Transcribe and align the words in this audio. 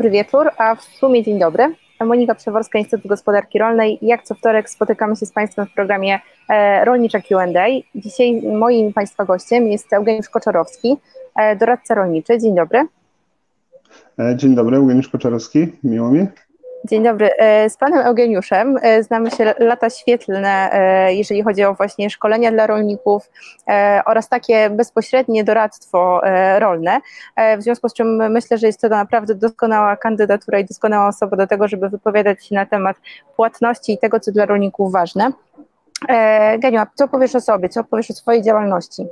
Dobry 0.00 0.10
wieczór, 0.10 0.50
a 0.58 0.74
w 0.74 0.82
sumie 0.82 1.22
dzień 1.22 1.38
dobry. 1.38 1.74
Monika 2.04 2.34
Przeworska, 2.34 2.78
Instytut 2.78 3.06
Gospodarki 3.06 3.58
Rolnej. 3.58 3.98
Jak 4.02 4.22
co 4.22 4.34
wtorek 4.34 4.70
spotykamy 4.70 5.16
się 5.16 5.26
z 5.26 5.32
Państwem 5.32 5.66
w 5.66 5.74
programie 5.74 6.20
e, 6.48 6.84
Rolnicza 6.84 7.20
Q&A. 7.20 7.66
Dzisiaj 7.94 8.42
moim 8.42 8.92
Państwa 8.92 9.24
gościem 9.24 9.68
jest 9.68 9.92
Eugeniusz 9.92 10.28
Koczarowski, 10.28 10.96
e, 11.36 11.56
doradca 11.56 11.94
rolniczy. 11.94 12.38
Dzień 12.38 12.54
dobry. 12.54 12.86
E, 14.18 14.36
dzień 14.36 14.54
dobry, 14.54 14.76
Eugeniusz 14.76 15.08
Koczarowski, 15.08 15.68
miło 15.84 16.10
mi. 16.10 16.26
Dzień 16.84 17.02
dobry. 17.02 17.30
E, 17.38 17.70
z 17.70 17.76
panem 17.76 18.06
Eugeniuszem 18.06 18.76
e, 18.82 19.02
znamy 19.02 19.30
się 19.30 19.54
lata 19.58 19.90
świetlne, 19.90 20.72
e, 20.72 21.14
jeżeli 21.14 21.42
chodzi 21.42 21.64
o 21.64 21.74
właśnie 21.74 22.10
szkolenia 22.10 22.52
dla 22.52 22.66
rolników 22.66 23.30
oraz 24.06 24.28
takie 24.28 24.70
bezpośrednie 24.70 25.44
doradztwo 25.44 26.20
rolne. 26.58 27.00
W 27.58 27.62
związku 27.62 27.88
z 27.88 27.94
czym 27.94 28.32
myślę, 28.32 28.58
że 28.58 28.66
jest 28.66 28.80
to 28.80 28.88
naprawdę 28.88 29.34
doskonała 29.34 29.96
kandydatura 29.96 30.58
i 30.58 30.64
doskonała 30.64 31.08
osoba 31.08 31.36
do 31.36 31.46
tego, 31.46 31.68
żeby 31.68 31.88
wypowiadać 31.88 32.46
się 32.46 32.54
na 32.54 32.66
temat 32.66 32.96
płatności 33.36 33.92
i 33.92 33.98
tego, 33.98 34.20
co 34.20 34.32
dla 34.32 34.46
rolników 34.46 34.92
ważne. 34.92 35.32
Geniu, 36.58 36.82
co 36.94 37.08
powiesz 37.08 37.34
o 37.34 37.40
sobie, 37.40 37.68
co 37.68 37.84
powiesz 37.84 38.10
o 38.10 38.14
swojej 38.14 38.42
działalności? 38.42 39.06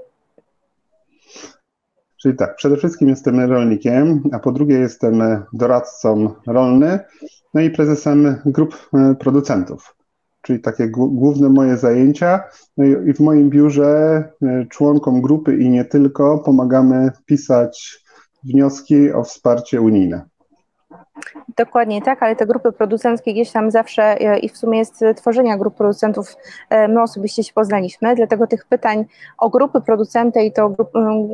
Czyli 2.23 2.37
tak, 2.37 2.57
przede 2.57 2.77
wszystkim 2.77 3.09
jestem 3.09 3.41
rolnikiem, 3.41 4.23
a 4.33 4.39
po 4.39 4.53
drugie 4.53 4.79
jestem 4.79 5.23
doradcą 5.53 6.35
rolny 6.47 6.99
no 7.55 7.61
i 7.61 7.71
prezesem 7.71 8.37
grup 8.47 8.89
e, 8.95 9.15
producentów, 9.15 9.97
czyli 10.43 10.61
takie 10.61 10.89
główne 10.89 11.49
moje 11.49 11.77
zajęcia. 11.77 12.45
No 12.77 12.85
i 12.85 13.13
w 13.15 13.21
moim 13.21 13.51
biurze 13.51 14.23
e, 14.43 14.67
członkom 14.67 15.23
grupy 15.23 15.57
i 15.57 15.71
nie 15.71 15.85
tylko 15.85 16.39
pomagamy 16.39 17.11
pisać 17.27 18.05
wnioski 18.45 19.13
o 19.13 19.25
wsparcie 19.25 19.81
unijne. 19.81 20.25
Dokładnie 21.57 22.03
tak, 22.03 22.23
ale 22.23 22.37
te 22.37 22.47
grupy 22.47 22.73
producenckie 22.73 23.33
gdzieś 23.33 23.53
tam 23.53 23.71
zawsze 23.71 24.03
e, 24.03 24.39
i 24.39 24.49
w 24.49 24.57
sumie 24.57 24.79
jest 24.79 25.05
tworzenia 25.17 25.57
grup 25.57 25.77
producentów, 25.77 26.37
e, 26.71 26.89
my 26.89 27.03
osobiście 27.03 27.45
się 27.45 27.53
poznaliśmy, 27.53 28.15
dlatego 28.15 28.47
tych 28.47 28.67
pytań 28.67 29.05
o 29.39 29.51
grupy 29.51 29.81
producenty 29.81 30.43
i 30.43 30.53
to 30.53 30.69
grup, 30.69 30.91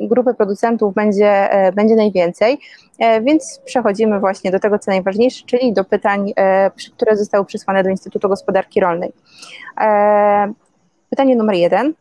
grupy 0.08 0.34
producentów 0.34 0.94
będzie, 0.94 1.52
e, 1.52 1.72
będzie 1.72 1.96
najwięcej, 1.96 2.58
więc 3.22 3.60
przechodzimy 3.64 4.20
właśnie 4.20 4.50
do 4.50 4.60
tego, 4.60 4.78
co 4.78 4.91
najważniejsze, 4.91 5.44
czyli 5.46 5.72
do 5.72 5.84
pytań, 5.84 6.32
które 6.96 7.16
zostały 7.16 7.44
przysłane 7.44 7.82
do 7.82 7.91
Instytutu 7.91 8.28
Gospodarki 8.28 8.80
Rolnej. 8.80 9.12
Pytanie 11.10 11.36
numer 11.36 11.56
jeden. 11.56 11.94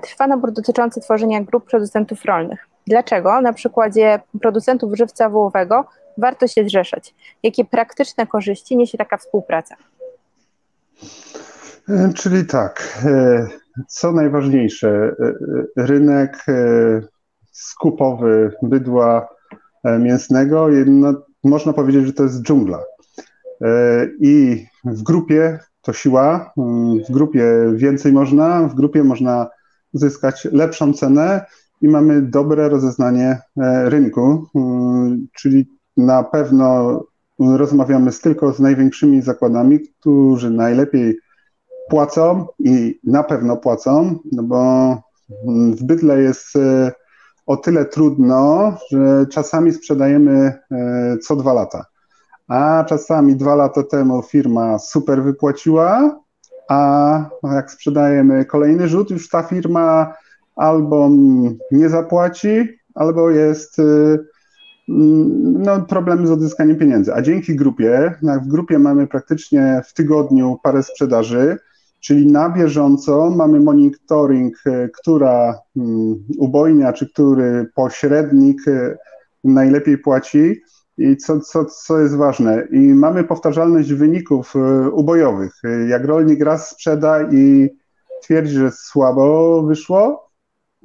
Trwa 0.00 0.26
nabór 0.26 0.52
dotyczący 0.52 1.00
tworzenia 1.00 1.40
grup 1.40 1.70
producentów 1.70 2.24
rolnych. 2.24 2.68
Dlaczego 2.86 3.40
na 3.40 3.52
przykładzie 3.52 4.20
producentów 4.40 4.96
żywca 4.96 5.28
wołowego 5.28 5.84
warto 6.18 6.46
się 6.48 6.64
zrzeszać? 6.64 7.14
Jakie 7.42 7.64
praktyczne 7.64 8.26
korzyści 8.26 8.76
niesie 8.76 8.98
taka 8.98 9.16
współpraca? 9.16 9.76
E, 11.88 12.12
czyli 12.14 12.46
tak, 12.46 12.98
e, 13.04 13.46
co 13.88 14.12
najważniejsze, 14.12 14.88
e, 14.88 15.32
rynek 15.76 16.46
skupowy 17.52 18.52
bydła 18.62 19.28
mięsnego, 19.98 20.70
jedno, 20.70 21.14
można 21.44 21.72
powiedzieć, 21.72 22.06
że 22.06 22.12
to 22.12 22.22
jest 22.22 22.42
dżungla. 22.42 22.82
I 24.20 24.64
w 24.84 25.02
grupie 25.02 25.58
to 25.82 25.92
siła, 25.92 26.52
w 27.08 27.12
grupie 27.12 27.44
więcej 27.74 28.12
można, 28.12 28.68
w 28.68 28.74
grupie 28.74 29.04
można 29.04 29.46
uzyskać 29.92 30.48
lepszą 30.52 30.92
cenę 30.92 31.44
i 31.80 31.88
mamy 31.88 32.22
dobre 32.22 32.68
rozeznanie 32.68 33.38
rynku, 33.84 34.46
czyli 35.36 35.66
na 35.96 36.22
pewno 36.22 37.00
rozmawiamy 37.38 38.12
z 38.12 38.20
tylko 38.20 38.52
z 38.52 38.60
największymi 38.60 39.22
zakładami, 39.22 39.80
którzy 39.80 40.50
najlepiej 40.50 41.18
płacą 41.88 42.46
i 42.58 43.00
na 43.04 43.22
pewno 43.22 43.56
płacą, 43.56 44.18
no 44.32 44.42
bo 44.42 44.96
w 45.76 45.84
bydle 45.84 46.22
jest 46.22 46.56
e, 46.56 46.92
o 47.46 47.56
tyle 47.56 47.84
trudno, 47.84 48.72
że 48.90 49.26
czasami 49.26 49.72
sprzedajemy 49.72 50.52
e, 50.70 51.18
co 51.18 51.36
dwa 51.36 51.52
lata. 51.52 51.84
A 52.48 52.84
czasami 52.88 53.36
dwa 53.36 53.54
lata 53.54 53.82
temu 53.82 54.22
firma 54.22 54.78
super 54.78 55.22
wypłaciła, 55.22 56.20
a 56.68 57.28
jak 57.42 57.70
sprzedajemy 57.70 58.44
kolejny 58.44 58.88
rzut, 58.88 59.10
już 59.10 59.28
ta 59.28 59.42
firma 59.42 60.14
albo 60.56 61.10
nie 61.70 61.88
zapłaci, 61.88 62.68
albo 62.94 63.30
jest 63.30 63.78
e, 63.78 63.82
no, 64.88 65.80
problemy 65.80 66.26
z 66.26 66.30
odzyskaniem 66.30 66.76
pieniędzy. 66.76 67.14
A 67.14 67.22
dzięki 67.22 67.56
grupie, 67.56 68.14
w 68.42 68.48
grupie 68.48 68.78
mamy 68.78 69.06
praktycznie 69.06 69.82
w 69.86 69.94
tygodniu 69.94 70.58
parę 70.62 70.82
sprzedaży, 70.82 71.58
czyli 72.00 72.26
na 72.26 72.50
bieżąco 72.50 73.30
mamy 73.30 73.60
monitoring, 73.60 74.56
e, 74.66 74.88
która 74.88 75.58
mm, 75.76 76.24
ubojnia, 76.38 76.92
czy 76.92 77.12
który 77.12 77.70
pośrednik 77.74 78.68
e, 78.68 78.96
najlepiej 79.44 79.98
płaci 79.98 80.62
i 80.98 81.16
co, 81.16 81.40
co, 81.40 81.64
co 81.64 82.00
jest 82.00 82.16
ważne. 82.16 82.66
I 82.70 82.78
mamy 82.78 83.24
powtarzalność 83.24 83.92
wyników 83.92 84.56
e, 84.56 84.90
ubojowych. 84.90 85.52
Jak 85.88 86.04
rolnik 86.04 86.42
raz 86.42 86.70
sprzeda 86.70 87.22
i 87.22 87.70
twierdzi, 88.22 88.54
że 88.54 88.70
słabo 88.70 89.62
wyszło, 89.62 90.23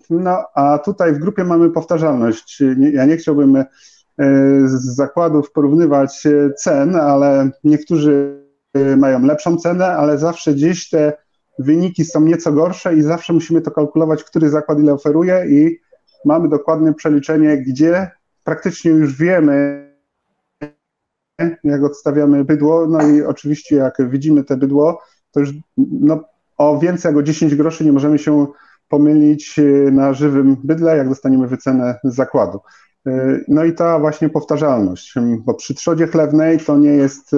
no, 0.09 0.43
a 0.55 0.77
tutaj 0.77 1.13
w 1.13 1.19
grupie 1.19 1.43
mamy 1.43 1.69
powtarzalność. 1.69 2.63
Ja 2.93 3.05
nie 3.05 3.17
chciałbym 3.17 3.55
e, 3.55 3.65
z 4.65 4.95
zakładów 4.95 5.51
porównywać 5.51 6.25
e, 6.25 6.53
cen, 6.53 6.95
ale 6.95 7.49
niektórzy 7.63 8.43
e, 8.73 8.95
mają 8.97 9.25
lepszą 9.25 9.57
cenę, 9.57 9.87
ale 9.87 10.17
zawsze 10.17 10.53
gdzieś 10.53 10.89
te 10.89 11.13
wyniki 11.59 12.05
są 12.05 12.21
nieco 12.21 12.51
gorsze 12.51 12.95
i 12.95 13.01
zawsze 13.01 13.33
musimy 13.33 13.61
to 13.61 13.71
kalkulować, 13.71 14.23
który 14.23 14.49
zakład 14.49 14.79
ile 14.79 14.93
oferuje 14.93 15.45
i 15.49 15.79
mamy 16.25 16.49
dokładne 16.49 16.93
przeliczenie, 16.93 17.57
gdzie 17.57 18.11
praktycznie 18.43 18.91
już 18.91 19.17
wiemy, 19.17 19.89
jak 21.63 21.83
odstawiamy 21.83 22.45
bydło, 22.45 22.87
no 22.87 23.07
i 23.07 23.21
oczywiście 23.21 23.75
jak 23.75 24.09
widzimy 24.09 24.43
te 24.43 24.57
bydło, 24.57 25.01
to 25.31 25.39
już 25.39 25.49
no, 25.77 26.23
o 26.57 26.79
więcej 26.79 27.09
jak 27.09 27.17
o 27.17 27.23
10 27.23 27.55
groszy 27.55 27.85
nie 27.85 27.91
możemy 27.91 28.19
się 28.19 28.47
pomylić 28.89 29.59
e, 29.59 29.91
na 29.91 30.13
żywym 30.13 30.57
bydle, 30.63 30.97
jak 30.97 31.09
dostaniemy 31.09 31.47
wycenę 31.47 31.99
z 32.03 32.15
zakładu. 32.15 32.59
E, 33.07 33.39
no 33.47 33.63
i 33.63 33.73
ta 33.73 33.99
właśnie 33.99 34.29
powtarzalność, 34.29 35.13
bo 35.45 35.53
przy 35.53 35.75
trzodzie 35.75 36.07
chlewnej 36.07 36.59
to 36.59 36.77
nie 36.77 36.89
jest 36.89 37.33
e, 37.33 37.37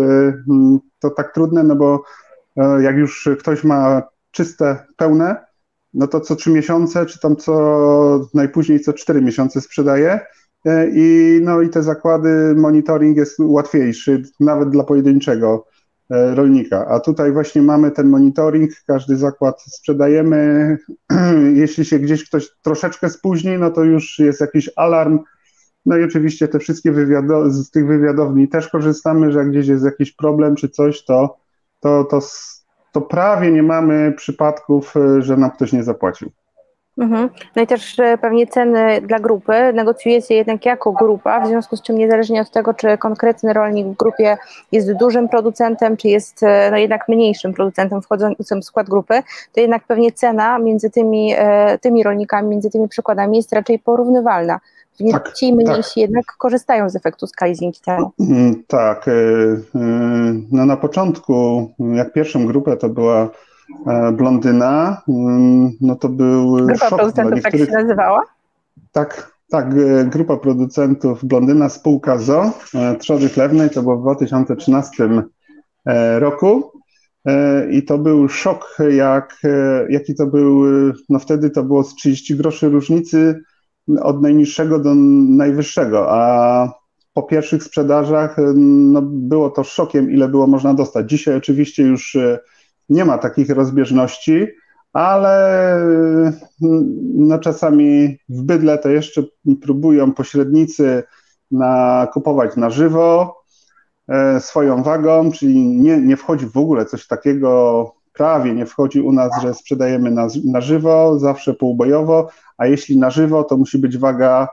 to 1.00 1.10
tak 1.10 1.34
trudne, 1.34 1.64
no 1.64 1.76
bo 1.76 2.04
jak 2.82 2.98
już 2.98 3.30
ktoś 3.40 3.64
ma 3.64 4.04
czyste, 4.32 4.78
pełne, 4.98 5.46
no 5.94 6.08
to 6.08 6.20
co 6.20 6.36
trzy 6.36 6.50
miesiące, 6.50 7.06
czy 7.06 7.20
tam 7.20 7.36
co 7.36 8.30
najpóźniej 8.34 8.80
co 8.80 8.94
cztery 8.94 9.22
miesiące 9.22 9.62
sprzedaje 9.62 10.20
i 10.94 11.40
no 11.44 11.62
i 11.62 11.70
te 11.70 11.84
zakłady, 11.84 12.56
monitoring 12.58 13.18
jest 13.18 13.40
łatwiejszy, 13.40 14.24
nawet 14.40 14.70
dla 14.70 14.84
pojedynczego 14.84 15.66
E, 15.66 15.71
rolnika. 16.12 16.88
A 16.88 17.00
tutaj 17.00 17.32
właśnie 17.32 17.62
mamy 17.62 17.92
ten 17.92 18.10
monitoring, 18.10 18.72
każdy 18.88 19.18
zakład 19.18 19.62
sprzedajemy. 19.62 20.78
Jeśli 21.54 21.86
się 21.86 22.00
gdzieś 22.00 22.26
ktoś 22.26 22.50
troszeczkę 22.62 23.10
spóźni, 23.10 23.58
no 23.58 23.72
to 23.72 23.84
już 23.84 24.20
jest 24.20 24.42
jakiś 24.42 24.70
alarm. 24.76 25.20
No 25.86 25.98
i 25.98 26.04
oczywiście 26.04 26.48
te 26.48 26.60
wszystkie 26.60 26.92
wywiado- 26.92 27.50
z 27.50 27.72
tych 27.72 27.88
wywiadowni 27.88 28.48
też 28.48 28.68
korzystamy, 28.68 29.32
że 29.32 29.40
jak 29.40 29.50
gdzieś 29.50 29.68
jest 29.68 29.86
jakiś 29.86 30.12
problem 30.12 30.56
czy 30.56 30.70
coś, 30.70 31.06
to, 31.06 31.38
to, 31.80 32.04
to, 32.04 32.20
to 32.92 33.02
prawie 33.02 33.52
nie 33.52 33.64
mamy 33.64 34.14
przypadków, 34.18 34.98
e, 34.98 35.22
że 35.22 35.38
nam 35.38 35.52
ktoś 35.52 35.74
nie 35.74 35.84
zapłacił. 35.84 36.32
Mhm. 37.02 37.30
No 37.56 37.62
i 37.62 37.68
też 37.68 37.98
pewnie 38.22 38.48
ceny 38.48 39.02
dla 39.02 39.20
grupy 39.20 39.74
negocjujecie 39.74 40.36
jednak 40.36 40.66
jako 40.66 40.92
grupa, 40.92 41.42
w 41.42 41.48
związku 41.48 41.78
z 41.78 41.82
czym 41.82 41.98
niezależnie 41.98 42.42
od 42.42 42.52
tego, 42.52 42.74
czy 42.74 42.98
konkretny 42.98 43.54
rolnik 43.54 43.88
w 43.88 43.98
grupie 43.98 44.38
jest 44.72 44.94
dużym 44.94 45.30
producentem, 45.30 45.98
czy 45.98 46.08
jest 46.08 46.42
no 46.72 46.78
jednak 46.78 47.08
mniejszym 47.08 47.54
producentem 47.54 48.02
wchodzącym 48.02 48.62
w 48.62 48.66
skład 48.66 48.90
grupy, 48.90 49.24
to 49.54 49.62
jednak 49.62 49.84
pewnie 49.84 50.12
cena 50.12 50.60
między 50.60 50.90
tymi, 50.90 51.34
e, 51.38 51.78
tymi 51.78 52.04
rolnikami, 52.04 52.50
między 52.50 52.70
tymi 52.70 52.88
przykładami 52.88 53.38
jest 53.38 53.54
raczej 53.54 53.80
porównywalna. 53.80 54.60
Tak, 55.12 55.34
ci 55.34 55.54
mniejsi 55.54 55.90
tak. 55.90 55.98
jednak 55.98 56.26
korzystają 56.38 56.90
z 56.90 56.96
efektu 56.96 57.28
skali 57.28 57.56
dzięki 57.56 57.82
temu. 57.82 58.12
Mm, 58.20 58.64
tak. 58.68 59.08
E, 59.08 59.12
e, 59.12 59.84
no 60.52 60.66
na 60.66 60.78
początku, 60.78 61.70
jak 61.80 62.14
pierwszą 62.14 62.46
grupę 62.46 62.78
to 62.78 62.90
była 62.90 63.30
E, 63.30 63.30
blondyna, 64.14 65.02
mm, 65.08 65.72
no 65.82 65.96
to 65.96 66.10
był 66.10 66.56
Grupa 66.56 66.90
szok 66.90 67.00
producentów 67.00 67.44
tak 67.44 67.58
się 67.58 67.72
nazywała? 67.72 68.24
Tak, 68.92 69.32
tak, 69.50 69.66
e, 69.74 70.06
grupa 70.06 70.38
producentów 70.38 71.26
Blondyna, 71.26 71.70
spółka 71.70 72.18
ZO, 72.18 72.52
e, 72.76 72.96
trzody 72.96 73.30
chlewnej, 73.30 73.70
to 73.70 73.82
było 73.82 73.98
w 73.98 74.02
2013 74.02 75.24
roku 76.20 76.72
i 77.72 77.84
to 77.84 77.98
był 77.98 78.30
szok, 78.30 78.78
jak, 78.90 79.42
jaki 79.90 80.16
to 80.16 80.28
był, 80.28 80.64
no 81.10 81.20
wtedy 81.20 81.50
to 81.50 81.64
było 81.64 81.84
z 81.84 81.96
30 81.96 82.36
groszy 82.36 82.70
różnicy 82.70 83.42
od 84.02 84.22
najniższego 84.22 84.80
do 84.80 84.96
najwyższego, 85.30 86.06
a 86.10 86.74
po 87.14 87.24
pierwszych 87.24 87.64
sprzedażach 87.64 88.36
no, 88.56 89.02
było 89.02 89.50
to 89.50 89.64
szokiem, 89.64 90.12
ile 90.12 90.28
było 90.28 90.48
można 90.48 90.74
dostać. 90.74 91.10
Dzisiaj 91.10 91.36
oczywiście 91.36 91.84
już 91.84 92.18
nie 92.92 93.06
ma 93.06 93.18
takich 93.18 93.50
rozbieżności, 93.50 94.48
ale 94.94 95.78
no, 97.16 97.40
czasami 97.40 98.18
w 98.30 98.42
bydle 98.42 98.78
to 98.78 98.90
jeszcze 98.90 99.24
próbują 99.62 100.14
pośrednicy 100.14 101.04
na, 101.52 102.08
kupować 102.14 102.56
na 102.56 102.70
żywo 102.70 103.42
e, 104.08 104.40
swoją 104.40 104.84
wagą, 104.84 105.32
czyli 105.32 105.66
nie, 105.66 105.98
nie 105.98 106.18
wchodzi 106.18 106.46
w 106.46 106.58
ogóle 106.58 106.86
coś 106.86 107.08
takiego, 107.08 107.92
prawie 108.14 108.54
nie 108.54 108.66
wchodzi 108.66 109.02
u 109.02 109.12
nas, 109.12 109.32
że 109.42 109.54
sprzedajemy 109.54 110.12
na, 110.12 110.28
na 110.46 110.62
żywo, 110.62 111.20
zawsze 111.20 111.54
półbojowo, 111.54 112.30
a 112.58 112.68
jeśli 112.68 112.98
na 112.98 113.10
żywo, 113.10 113.44
to 113.44 113.58
musi 113.58 113.78
być 113.78 113.98
waga 113.98 114.48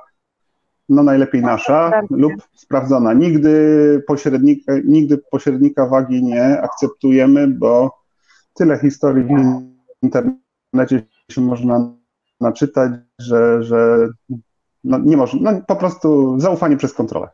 no 0.88 1.02
najlepiej 1.02 1.42
nasza 1.42 2.02
lub 2.10 2.32
sprawdzona. 2.54 3.12
Nigdy 3.12 4.02
pośrednika, 4.06 4.72
nigdy 4.84 5.18
pośrednika 5.30 5.86
wagi 5.86 6.24
nie 6.24 6.60
akceptujemy, 6.62 7.48
bo 7.48 7.98
tyle 8.58 8.78
historii 8.78 9.24
w 9.24 10.02
internecie 10.02 11.06
się 11.30 11.40
można 11.40 11.92
naczytać, 12.40 12.92
że, 13.18 13.62
że 13.62 14.08
no 14.84 14.98
nie 14.98 15.16
można, 15.16 15.52
no 15.52 15.60
po 15.66 15.76
prostu 15.76 16.40
zaufanie 16.40 16.76
przez 16.76 16.94
kontrolę. 16.94 17.28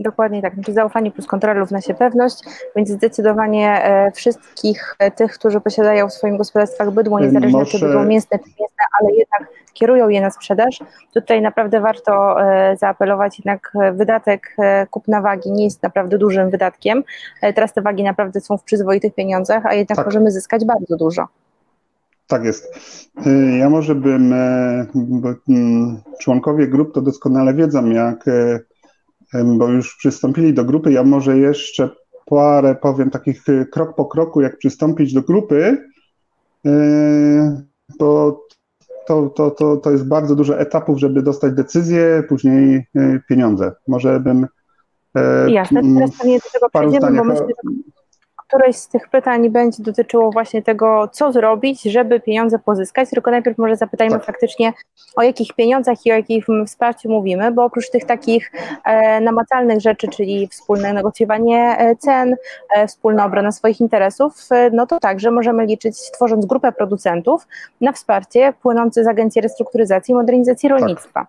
Dokładnie 0.00 0.42
tak, 0.42 0.54
znaczy 0.54 0.72
zaufanie 0.72 1.10
plus 1.10 1.26
kontrola 1.26 1.60
równa 1.60 1.80
się 1.80 1.94
pewność, 1.94 2.38
więc 2.76 2.88
zdecydowanie 2.88 3.84
e, 3.84 4.12
wszystkich 4.12 4.94
e, 4.98 5.10
tych, 5.10 5.32
którzy 5.32 5.60
posiadają 5.60 6.08
w 6.08 6.12
swoim 6.12 6.36
gospodarstwach 6.36 6.90
bydło, 6.90 7.20
niezależnie 7.20 7.58
Może... 7.58 7.70
czy 7.70 7.86
bydło 7.86 8.04
mięsne 8.04 8.38
czy 8.38 8.44
mięsne, 8.44 8.84
ale 9.00 9.12
jednak 9.12 9.48
kierują 9.72 10.08
je 10.08 10.20
na 10.20 10.30
sprzedaż, 10.30 10.78
tutaj 11.14 11.42
naprawdę 11.42 11.80
warto 11.80 12.42
e, 12.42 12.76
zaapelować, 12.76 13.38
jednak 13.38 13.72
wydatek 13.92 14.56
kupna 14.90 15.20
wagi 15.20 15.52
nie 15.52 15.64
jest 15.64 15.82
naprawdę 15.82 16.18
dużym 16.18 16.50
wydatkiem. 16.50 17.04
Teraz 17.54 17.72
te 17.72 17.82
wagi 17.82 18.02
naprawdę 18.02 18.40
są 18.40 18.58
w 18.58 18.62
przyzwoitych 18.62 19.14
pieniądzach, 19.14 19.66
a 19.66 19.74
jednak 19.74 19.96
tak. 19.96 20.06
możemy 20.06 20.30
zyskać 20.30 20.64
bardzo 20.64 20.96
dużo. 20.96 21.28
Tak 22.26 22.44
jest. 22.44 22.74
Ja 23.58 23.70
może 23.70 23.94
bym, 23.94 24.34
bo 24.94 25.28
mm, 25.48 26.00
członkowie 26.20 26.66
grup 26.66 26.94
to 26.94 27.00
doskonale 27.00 27.54
wiedzą, 27.54 27.90
jak 27.90 28.24
bo 29.34 29.68
już 29.68 29.96
przystąpili 29.96 30.54
do 30.54 30.64
grupy. 30.64 30.92
Ja 30.92 31.02
może 31.02 31.38
jeszcze 31.38 31.90
parę 32.26 32.74
powiem 32.74 33.10
takich 33.10 33.48
y, 33.48 33.66
krok 33.72 33.94
po 33.94 34.04
kroku, 34.04 34.40
jak 34.40 34.58
przystąpić 34.58 35.12
do 35.12 35.22
grupy, 35.22 35.78
y, 36.66 36.70
bo 37.98 38.40
to, 39.06 39.26
to, 39.28 39.50
to, 39.50 39.76
to 39.76 39.90
jest 39.90 40.08
bardzo 40.08 40.36
dużo 40.36 40.58
etapów, 40.58 40.98
żeby 40.98 41.22
dostać 41.22 41.52
decyzję, 41.52 42.24
później 42.28 42.86
y, 42.96 43.22
pieniądze. 43.28 43.72
Może 43.88 44.20
bym. 44.20 44.46
Jasne, 45.48 45.80
teraz 45.94 46.18
pewnie 46.18 46.38
do 46.38 46.50
tego 46.52 46.68
przejdziemy, 46.68 47.18
bo 47.18 47.24
myślę, 47.24 47.46
że 47.46 47.70
któreś 48.46 48.76
z 48.76 48.88
tych 48.88 49.08
pytań 49.08 49.50
będzie 49.50 49.82
dotyczyło 49.82 50.30
właśnie 50.30 50.62
tego, 50.62 51.08
co 51.12 51.32
zrobić, 51.32 51.82
żeby 51.82 52.20
pieniądze 52.20 52.58
pozyskać, 52.58 53.10
tylko 53.10 53.30
najpierw 53.30 53.58
może 53.58 53.76
zapytajmy 53.76 54.16
tak. 54.16 54.24
faktycznie, 54.24 54.72
o 55.16 55.22
jakich 55.22 55.52
pieniądzach 55.52 56.06
i 56.06 56.12
o 56.12 56.14
jakim 56.14 56.66
wsparciu 56.66 57.08
mówimy, 57.08 57.52
bo 57.52 57.64
oprócz 57.64 57.90
tych 57.90 58.04
takich 58.04 58.52
e, 58.84 59.20
namacalnych 59.20 59.80
rzeczy, 59.80 60.08
czyli 60.08 60.48
wspólne 60.48 60.92
negocjowanie 60.92 61.76
e, 61.78 61.96
cen, 61.96 62.36
e, 62.74 62.86
wspólna 62.86 63.24
obrona 63.24 63.52
swoich 63.52 63.80
interesów, 63.80 64.34
e, 64.50 64.70
no 64.70 64.86
to 64.86 64.98
także 65.00 65.30
możemy 65.30 65.66
liczyć, 65.66 65.96
tworząc 66.10 66.46
grupę 66.46 66.72
producentów, 66.72 67.46
na 67.80 67.92
wsparcie 67.92 68.52
płynące 68.62 69.04
z 69.04 69.06
Agencji 69.06 69.42
Restrukturyzacji 69.42 70.12
i 70.12 70.14
Modernizacji 70.14 70.68
tak. 70.68 70.78
Rolnictwa. 70.78 71.20
Tak. 71.20 71.28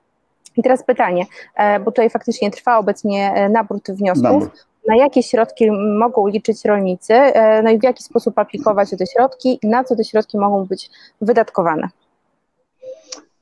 I 0.58 0.64
teraz 0.64 0.84
pytanie, 0.84 1.26
e, 1.56 1.80
bo 1.80 1.92
tutaj 1.92 2.10
faktycznie 2.10 2.52
trwa 2.52 2.78
obecnie 2.78 3.34
e, 3.34 3.50
nabór 3.50 3.80
wniosków. 3.90 4.24
Nabór 4.24 4.52
na 4.88 4.96
jakie 4.96 5.24
środki 5.24 5.72
mogą 6.00 6.28
liczyć 6.28 6.66
rolnicy, 6.66 7.14
e, 7.14 7.64
no 7.64 7.72
i 7.72 7.80
w 7.80 7.84
jaki 7.84 8.04
sposób 8.04 8.40
aplikować 8.40 8.90
te 8.90 9.06
środki, 9.16 9.60
na 9.64 9.84
co 9.84 9.96
te 9.96 10.04
środki 10.04 10.38
mogą 10.38 10.66
być 10.66 10.90
wydatkowane. 11.22 11.90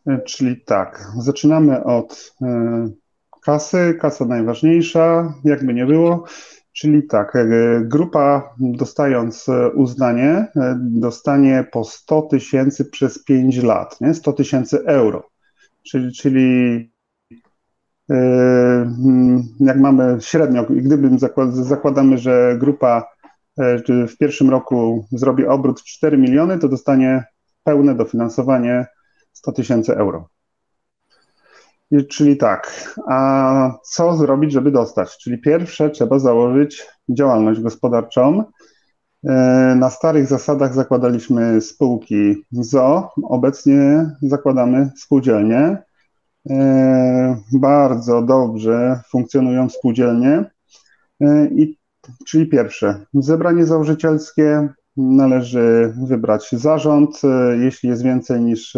E, 0.07 0.19
czyli 0.25 0.61
tak, 0.61 1.07
zaczynamy 1.19 1.83
od 1.83 2.33
e, 2.41 2.89
kasy, 3.41 3.97
kasa 4.01 4.25
najważniejsza, 4.25 5.33
jakby 5.43 5.73
nie 5.73 5.85
było. 5.85 6.23
Czyli 6.73 7.07
tak, 7.07 7.37
grupa 7.81 8.53
dostając 8.59 9.47
uznanie, 9.75 10.47
dostanie 10.77 11.65
po 11.71 11.83
100 11.83 12.21
tysięcy 12.21 12.85
przez 12.85 13.23
5 13.23 13.63
lat, 13.63 14.01
nie? 14.01 14.13
100 14.13 14.33
tysięcy 14.33 14.85
euro. 14.85 15.29
Czyli, 15.83 16.13
czyli 16.13 16.89
jak 19.59 19.77
mamy 19.79 20.17
średnio, 20.21 20.65
gdybym 20.69 21.17
zakładamy, 21.49 22.17
że 22.17 22.55
grupa 22.59 23.07
e, 23.57 24.07
w 24.07 24.17
pierwszym 24.17 24.49
roku 24.49 25.05
zrobi 25.11 25.45
obrót 25.45 25.83
4 25.83 26.17
miliony, 26.17 26.59
to 26.59 26.69
dostanie 26.69 27.23
pełne 27.63 27.95
dofinansowanie 27.95 28.85
100 29.33 29.51
tysięcy 29.51 29.97
euro. 29.97 30.29
Czyli 32.09 32.37
tak, 32.37 32.93
a 33.09 33.77
co 33.83 34.17
zrobić, 34.17 34.51
żeby 34.51 34.71
dostać? 34.71 35.17
Czyli 35.17 35.41
pierwsze 35.41 35.89
trzeba 35.89 36.19
założyć 36.19 36.87
działalność 37.09 37.61
gospodarczą. 37.61 38.43
E, 39.23 39.31
na 39.79 39.89
starych 39.89 40.27
zasadach 40.27 40.73
zakładaliśmy 40.73 41.61
spółki 41.61 42.35
ZO, 42.51 43.09
obecnie 43.23 44.11
zakładamy 44.21 44.91
spółdzielnie. 44.97 45.83
E, 46.49 47.37
bardzo 47.53 48.21
dobrze 48.21 49.01
funkcjonują 49.09 49.69
spółdzielnie. 49.69 50.51
E, 51.21 51.47
I, 51.47 51.77
czyli 52.27 52.47
pierwsze, 52.47 53.05
zebranie 53.13 53.65
założycielskie, 53.65 54.69
należy 54.97 55.93
wybrać 56.07 56.49
zarząd, 56.51 57.21
e, 57.23 57.57
jeśli 57.57 57.89
jest 57.89 58.03
więcej 58.03 58.41
niż 58.41 58.77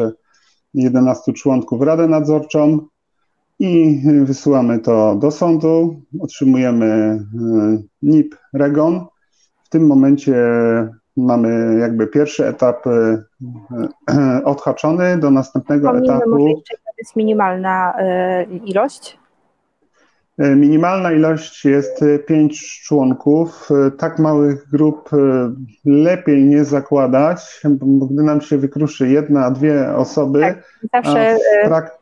11 0.73 1.33
członków, 1.33 1.81
radę 1.81 2.07
nadzorczą 2.07 2.79
i 3.59 4.01
wysyłamy 4.23 4.79
to 4.79 5.15
do 5.15 5.31
sądu, 5.31 6.01
otrzymujemy 6.19 7.19
NIP 8.01 8.35
REGON. 8.53 9.05
W 9.63 9.69
tym 9.69 9.87
momencie 9.87 10.35
mamy 11.17 11.77
jakby 11.79 12.07
pierwszy 12.07 12.47
etap 12.47 12.83
odhaczony, 14.45 15.17
do 15.17 15.31
następnego 15.31 15.97
etapu 15.97 16.61
jest 16.97 17.15
minimalna 17.15 17.93
e, 17.99 18.43
ilość? 18.43 19.17
E, 20.37 20.55
minimalna 20.55 21.11
ilość 21.11 21.65
jest 21.65 22.03
e, 22.03 22.19
pięć 22.19 22.81
członków. 22.85 23.69
Tak 23.97 24.19
małych 24.19 24.69
grup 24.69 25.09
lepiej 25.85 26.43
nie 26.45 26.65
zakładać, 26.65 27.61
bo 27.63 28.05
gdy 28.05 28.23
nam 28.23 28.41
się 28.41 28.57
wykruszy 28.57 29.07
jedna, 29.07 29.51
dwie 29.51 29.95
osoby, 29.95 30.41
tak, 30.41 30.63
zawsze, 30.93 31.35
a, 31.63 31.67
w 31.67 31.69
prak- 31.69 31.97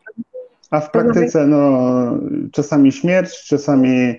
a 0.71 0.79
w 0.79 0.91
praktyce 0.91 1.47
no, 1.47 1.81
czasami 2.51 2.91
śmierć, 2.91 3.43
czasami 3.47 4.15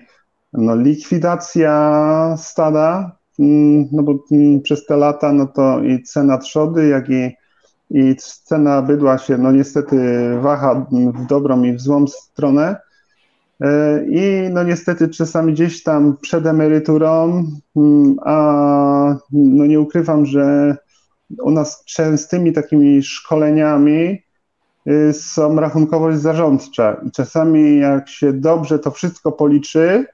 no, 0.53 0.75
likwidacja 0.75 2.35
stada, 2.37 3.17
mm, 3.39 3.87
no 3.91 4.03
bo 4.03 4.13
mm, 4.31 4.61
przez 4.61 4.85
te 4.85 4.97
lata 4.97 5.33
no 5.33 5.47
to 5.47 5.83
i 5.83 6.03
cena 6.03 6.37
trzody, 6.37 6.87
jak 6.87 7.09
i 7.09 7.35
i 7.89 8.15
cena 8.43 8.81
bydła 8.81 9.17
się 9.17 9.37
no 9.37 9.51
niestety 9.51 9.97
waha 10.41 10.85
w 10.91 11.25
dobrą 11.25 11.63
i 11.63 11.73
w 11.73 11.81
złą 11.81 12.07
stronę. 12.07 12.75
E, 13.61 14.03
I 14.09 14.49
no 14.53 14.63
niestety 14.63 15.09
czasami 15.09 15.53
gdzieś 15.53 15.83
tam 15.83 16.17
przed 16.21 16.45
emeryturą, 16.45 17.43
mm, 17.75 18.15
a 18.25 19.15
no 19.31 19.65
nie 19.65 19.79
ukrywam, 19.79 20.25
że 20.25 20.77
u 21.41 21.51
nas 21.51 21.83
częstymi 21.85 22.53
takimi 22.53 23.03
szkoleniami 23.03 24.21
y, 24.87 25.13
są 25.13 25.55
rachunkowość 25.55 26.19
zarządcza 26.19 27.01
i 27.07 27.11
czasami 27.11 27.79
jak 27.79 28.09
się 28.09 28.33
dobrze 28.33 28.79
to 28.79 28.91
wszystko 28.91 29.31
policzy, 29.31 30.05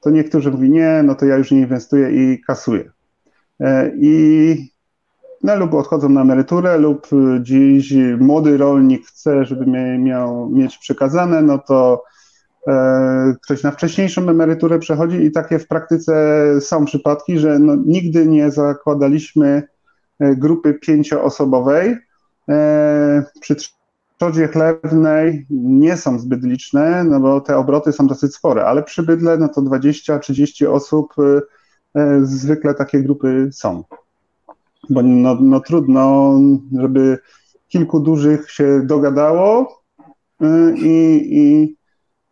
to 0.00 0.10
niektórzy 0.10 0.50
mówią, 0.50 0.68
nie, 0.68 1.02
no 1.04 1.14
to 1.14 1.26
ja 1.26 1.36
już 1.36 1.50
nie 1.50 1.60
inwestuję 1.60 2.10
i 2.10 2.40
kasuję. 2.40 2.90
E, 3.60 3.92
I 3.96 4.75
no, 5.46 5.56
lub 5.56 5.74
odchodzą 5.74 6.08
na 6.08 6.20
emeryturę, 6.20 6.78
lub 6.78 7.06
dziś 7.40 7.94
młody 8.20 8.56
rolnik 8.56 9.06
chce, 9.06 9.44
żeby 9.44 9.66
miał 9.98 10.50
mieć 10.50 10.78
przekazane, 10.78 11.42
no 11.42 11.58
to 11.58 12.04
e, 12.68 13.34
ktoś 13.42 13.62
na 13.62 13.70
wcześniejszą 13.70 14.28
emeryturę 14.28 14.78
przechodzi 14.78 15.16
i 15.16 15.32
takie 15.32 15.58
w 15.58 15.68
praktyce 15.68 16.44
są 16.60 16.84
przypadki, 16.84 17.38
że 17.38 17.58
no, 17.58 17.76
nigdy 17.86 18.26
nie 18.26 18.50
zakładaliśmy 18.50 19.62
e, 20.20 20.36
grupy 20.36 20.74
pięcioosobowej. 20.74 21.96
E, 22.48 23.24
przy 23.40 23.56
trzodzie 24.18 24.48
chlewnej 24.48 25.46
nie 25.50 25.96
są 25.96 26.18
zbyt 26.18 26.44
liczne, 26.44 27.04
no 27.04 27.20
bo 27.20 27.40
te 27.40 27.56
obroty 27.56 27.92
są 27.92 28.06
dosyć 28.06 28.34
spore, 28.34 28.64
ale 28.64 28.82
przy 28.82 29.02
bydle 29.02 29.38
no 29.38 29.48
to 29.48 29.62
20-30 29.62 30.66
osób 30.66 31.14
zwykle 32.22 32.74
takie 32.74 33.02
grupy 33.02 33.48
są 33.52 33.84
bo 34.90 35.02
no, 35.02 35.34
no 35.40 35.60
trudno, 35.60 36.34
żeby 36.80 37.18
kilku 37.68 38.00
dużych 38.00 38.50
się 38.50 38.82
dogadało 38.84 39.78
y, 40.42 40.74
i, 40.78 41.28
i 41.38 41.76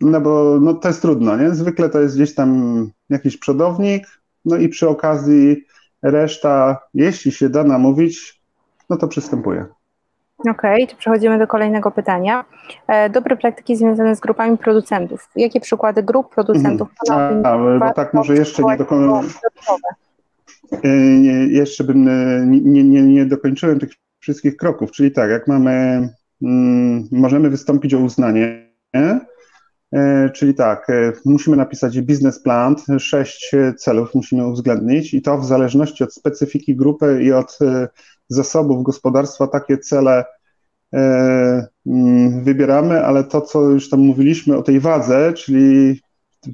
no 0.01 0.21
bo 0.21 0.59
no, 0.61 0.75
to 0.75 0.89
jest 0.89 1.03
trudno, 1.03 1.37
nie? 1.37 1.51
Zwykle 1.51 1.89
to 1.89 2.01
jest 2.01 2.15
gdzieś 2.15 2.35
tam 2.35 2.91
jakiś 3.11 3.37
przodownik, 3.37 4.07
no 4.45 4.57
i 4.57 4.69
przy 4.69 4.89
okazji 4.89 5.65
reszta, 6.03 6.81
jeśli 6.95 7.33
się 7.33 7.49
da 7.49 7.65
namówić, 7.65 8.43
no 8.91 8.97
to 8.97 9.09
przystępuje. 9.09 9.67
Okej, 10.39 10.85
okay, 10.85 10.87
to 10.87 10.97
przechodzimy 10.97 11.39
do 11.39 11.47
kolejnego 11.47 11.91
pytania. 11.91 12.45
E, 12.87 13.11
dobre 13.11 13.37
praktyki 13.37 13.77
związane 13.77 14.17
z 14.17 14.21
grupami 14.21 14.59
producentów. 14.59 15.29
Jakie 15.37 15.61
przykłady 15.61 16.03
grup 16.03 16.35
producentów? 16.35 16.89
Mhm. 17.11 17.47
A, 17.47 17.79
bo 17.79 17.95
tak 17.95 18.15
może 18.15 18.35
jeszcze 18.35 18.63
nie 18.63 18.77
dokończyłem. 18.77 19.29
Jeszcze 21.49 21.85
bym 21.85 22.09
e, 22.09 22.47
nie, 22.47 22.85
nie, 22.85 23.03
nie 23.03 23.27
dokończyłem 23.27 23.81
tych 23.81 23.91
wszystkich 24.19 24.57
kroków, 24.57 24.91
czyli 24.91 25.13
tak, 25.13 25.31
jak 25.31 25.49
mamy, 25.49 26.09
mm, 26.43 27.09
możemy 27.13 27.51
wystąpić 27.51 27.95
o 27.95 27.99
uznanie, 27.99 28.71
e, 28.95 30.31
czyli 30.35 30.55
tak, 30.55 30.87
musimy 31.25 31.57
napisać 31.57 32.01
biznesplan, 32.01 32.77
sześć 32.99 33.53
celów 33.79 34.15
musimy 34.15 34.47
uwzględnić 34.47 35.15
i 35.15 35.23
to 35.23 35.39
w 35.39 35.47
zależności 35.47 36.05
od 36.05 36.15
specyfiki 36.15 36.77
grupy 36.77 37.23
i 37.23 37.33
od 37.33 37.59
zasobów 38.29 38.83
gospodarstwa 38.83 39.47
takie 39.47 39.79
cele 39.79 40.25
e, 40.95 41.67
mm, 41.87 42.45
wybieramy, 42.45 43.05
ale 43.05 43.25
to, 43.25 43.41
co 43.41 43.63
już 43.63 43.91
tam 43.91 44.01
mówiliśmy 44.01 44.57
o 44.57 44.63
tej 44.63 44.81
wadze, 44.81 45.33
czyli 45.33 46.01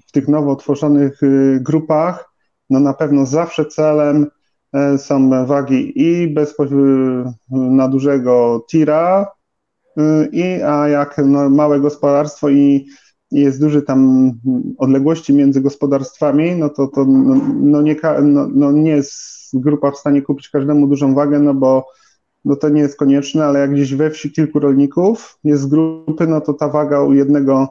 w 0.09 0.12
tych 0.12 0.29
nowo 0.29 0.57
tworzonych 0.57 1.23
y, 1.23 1.59
grupach, 1.62 2.30
no 2.71 2.81
na 2.81 2.95
pewno 2.95 3.27
zawsze 3.27 3.67
celem 3.67 4.27
e, 4.73 4.99
są 4.99 5.47
wagi 5.47 5.93
i 6.03 6.29
bezpośrednio 6.29 7.33
na 7.50 7.89
dużego 7.89 8.65
tira, 8.71 9.27
y, 9.99 10.29
i 10.33 10.62
a 10.62 10.89
jak 10.89 11.21
no, 11.27 11.50
małe 11.50 11.81
gospodarstwo 11.81 12.49
i 12.49 12.87
jest 13.31 13.61
duży 13.61 13.83
tam 13.83 14.33
odległości 14.79 15.35
między 15.35 15.61
gospodarstwami, 15.61 16.57
no 16.57 16.69
to, 16.69 16.87
to 16.87 17.05
no, 17.05 17.41
no 17.61 17.83
nie, 17.83 17.97
no, 18.23 18.49
no 18.55 18.73
nie 18.73 18.91
jest 18.91 19.15
grupa 19.55 19.91
w 19.91 19.97
stanie 19.97 20.23
kupić 20.23 20.49
każdemu 20.49 20.87
dużą 20.87 21.15
wagę, 21.15 21.39
no 21.39 21.55
bo 21.55 21.87
no 22.45 22.57
to 22.57 22.69
nie 22.69 22.81
jest 22.81 22.99
konieczne, 22.99 23.45
ale 23.45 23.61
jak 23.61 23.73
gdzieś 23.73 23.95
we 23.95 24.11
wsi 24.11 24.33
kilku 24.33 24.61
rolników 24.61 25.39
jest 25.45 25.71
grupy, 25.71 26.27
no 26.27 26.41
to 26.41 26.55
ta 26.55 26.69
waga 26.69 27.03
u 27.03 27.12
jednego 27.12 27.69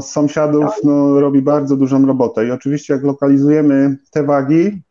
sąsiadów 0.00 0.70
no, 0.84 1.20
robi 1.20 1.42
bardzo 1.42 1.76
dużą 1.76 2.06
robotę. 2.06 2.46
I 2.46 2.50
oczywiście 2.50 2.94
jak 2.94 3.02
lokalizujemy 3.02 3.96
te 4.10 4.22
wagi, 4.22 4.82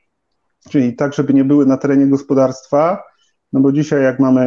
czyli 0.69 0.95
tak, 0.95 1.13
żeby 1.13 1.33
nie 1.33 1.45
były 1.45 1.65
na 1.65 1.77
terenie 1.77 2.07
gospodarstwa, 2.07 3.03
no 3.53 3.59
bo 3.59 3.71
dzisiaj 3.71 4.03
jak 4.03 4.19
mamy, 4.19 4.45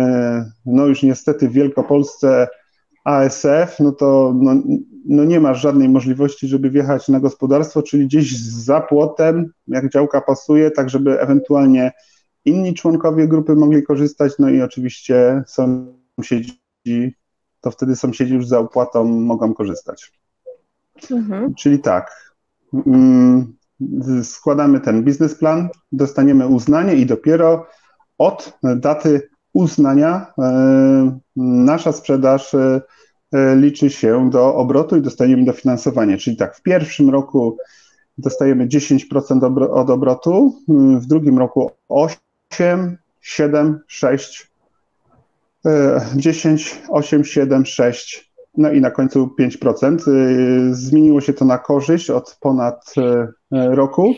no 0.67 0.87
już 0.87 1.03
niestety 1.03 1.49
w 1.49 1.53
Wielkopolsce 1.53 2.49
ASF, 3.05 3.81
no 3.81 3.93
to 3.93 4.35
no, 4.41 4.55
no 5.09 5.25
nie 5.25 5.41
masz 5.41 5.61
żadnej 5.61 5.89
możliwości, 5.89 6.49
żeby 6.49 6.71
wjechać 6.71 7.09
na 7.09 7.21
gospodarstwo, 7.21 7.83
czyli 7.83 8.07
gdzieś 8.07 8.39
za 8.39 8.81
płotem, 8.81 9.53
jak 9.69 9.93
działka 9.93 10.21
pasuje, 10.21 10.71
tak 10.71 10.91
żeby 10.91 11.21
ewentualnie 11.21 11.93
inni 12.45 12.75
członkowie 12.75 13.29
grupy 13.29 13.55
mogli 13.55 13.83
korzystać, 13.83 14.33
no 14.39 14.51
i 14.51 14.63
oczywiście 14.63 15.43
sąsiedzi, 15.47 16.61
to 17.61 17.71
wtedy 17.71 17.97
sąsiedzi 17.97 18.35
już 18.35 18.47
za 18.47 18.59
opłatą 18.59 19.05
mogą 19.05 19.55
korzystać. 19.55 20.13
Mhm. 21.11 21.55
Czyli 21.55 21.79
tak, 21.79 22.35
mm, 22.87 23.55
składamy 24.23 24.81
ten 24.81 25.05
biznesplan, 25.05 25.69
dostaniemy 25.93 26.47
uznanie 26.47 26.95
i 26.95 27.07
dopiero 27.07 27.67
od 28.19 28.59
daty 28.77 29.29
uznania 29.53 30.27
e, 30.39 31.19
nasza 31.37 31.93
sprzedaż 31.93 32.55
e, 32.55 32.81
E, 33.33 33.57
liczy 33.57 33.91
się 33.91 34.31
do 34.31 34.55
obrotu 34.55 34.97
i 34.97 35.03
dostajemy 35.03 35.45
dofinansowanie. 35.45 36.19
Czyli 36.19 36.37
tak, 36.37 36.57
w 36.57 36.63
pierwszym 36.63 37.11
roku 37.11 37.59
dostajemy 38.19 38.67
10% 38.67 39.71
od 39.71 39.91
obrotu, 39.91 40.57
w 41.01 41.07
drugim 41.07 41.39
roku 41.39 41.71
8, 41.89 42.99
7, 43.21 43.81
6, 43.87 44.51
10, 46.17 46.83
8, 46.89 47.25
7, 47.25 47.67
6, 47.67 48.26
no 48.57 48.73
i 48.73 48.81
na 48.81 48.91
końcu 48.91 49.31
5%. 49.41 49.99
E, 50.09 50.75
zmieniło 50.75 51.21
się 51.21 51.33
to 51.33 51.45
na 51.45 51.59
korzyść 51.59 52.11
od 52.11 52.39
ponad 52.41 52.95
e, 52.97 53.75
roku. 53.75 54.15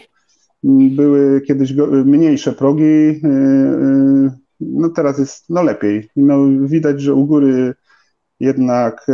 Były 0.90 1.40
kiedyś 1.40 1.74
mniejsze 2.04 2.52
progi, 2.52 3.20
no 4.60 4.88
teraz 4.88 5.18
jest 5.18 5.50
no 5.50 5.62
lepiej. 5.62 6.08
No 6.16 6.38
widać, 6.60 7.00
że 7.00 7.14
u 7.14 7.26
góry 7.26 7.74
jednak 8.40 9.06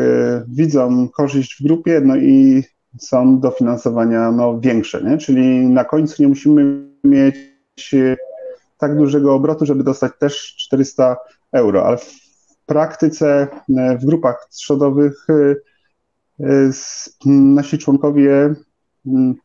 widzą 0.49 1.09
korzyść 1.09 1.57
w 1.61 1.63
grupie, 1.63 2.01
no 2.05 2.17
i 2.17 2.63
są 3.01 3.41
dofinansowania 3.41 4.33
no, 4.33 4.61
większe, 4.61 5.03
nie? 5.03 5.19
czyli 5.19 5.69
na 5.69 5.85
końcu 5.85 6.23
nie 6.23 6.29
musimy 6.29 6.89
mieć 7.05 7.37
tak 8.79 8.97
dużego 8.99 9.35
obrotu, 9.35 9.67
żeby 9.67 9.85
dostać 9.85 10.13
też 10.19 10.55
400 10.57 11.17
euro, 11.53 11.87
ale 11.87 11.97
w 11.97 12.24
praktyce 12.67 13.49
e, 13.77 13.99
w 13.99 14.05
grupach 14.05 14.49
trzodowych 14.51 15.27
nasi 17.27 17.79
członkowie 17.79 18.55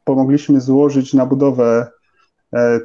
pomogliśmy 0.04 0.62
złożyć 0.62 1.14
na 1.14 1.26
budowę 1.26 1.88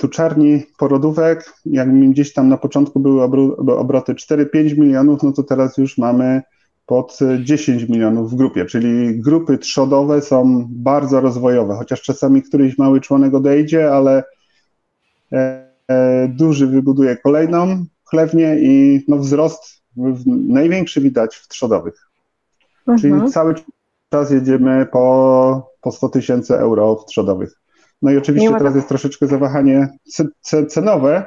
tuczarni, 0.00 0.62
porodówek. 0.78 1.52
Jak 1.66 2.10
gdzieś 2.10 2.32
tam 2.32 2.48
na 2.48 2.56
początku 2.56 3.00
były 3.00 3.22
obroty 3.56 4.14
4-5 4.14 4.78
milionów, 4.78 5.22
no 5.22 5.32
to 5.32 5.42
teraz 5.42 5.78
już 5.78 5.98
mamy 5.98 6.42
pod 6.86 7.18
10 7.42 7.88
milionów 7.88 8.30
w 8.30 8.34
grupie, 8.34 8.64
czyli 8.64 9.20
grupy 9.20 9.58
trzodowe 9.58 10.22
są 10.22 10.66
bardzo 10.70 11.20
rozwojowe, 11.20 11.74
chociaż 11.74 12.02
czasami 12.02 12.42
któryś 12.42 12.78
mały 12.78 13.00
członek 13.00 13.34
odejdzie, 13.34 13.92
ale 13.92 14.24
e, 15.32 15.68
e, 15.88 16.28
duży 16.28 16.66
wybuduje 16.66 17.16
kolejną 17.16 17.84
chlewnię 18.04 18.56
i 18.58 19.04
no, 19.08 19.16
wzrost 19.16 19.83
największy 20.26 21.00
widać 21.00 21.36
w 21.36 21.48
trzodowych. 21.48 22.08
Mhm. 22.86 22.98
Czyli 22.98 23.32
cały 23.32 23.54
czas 24.10 24.30
jedziemy 24.30 24.86
po, 24.92 25.72
po 25.80 25.92
100 25.92 26.08
tysięcy 26.08 26.58
euro 26.58 26.96
w 26.96 27.06
trzodowych. 27.06 27.60
No 28.02 28.10
i 28.10 28.16
oczywiście 28.16 28.52
teraz 28.58 28.74
jest 28.74 28.88
troszeczkę 28.88 29.26
zawahanie 29.26 29.88
cenowe, 30.68 31.26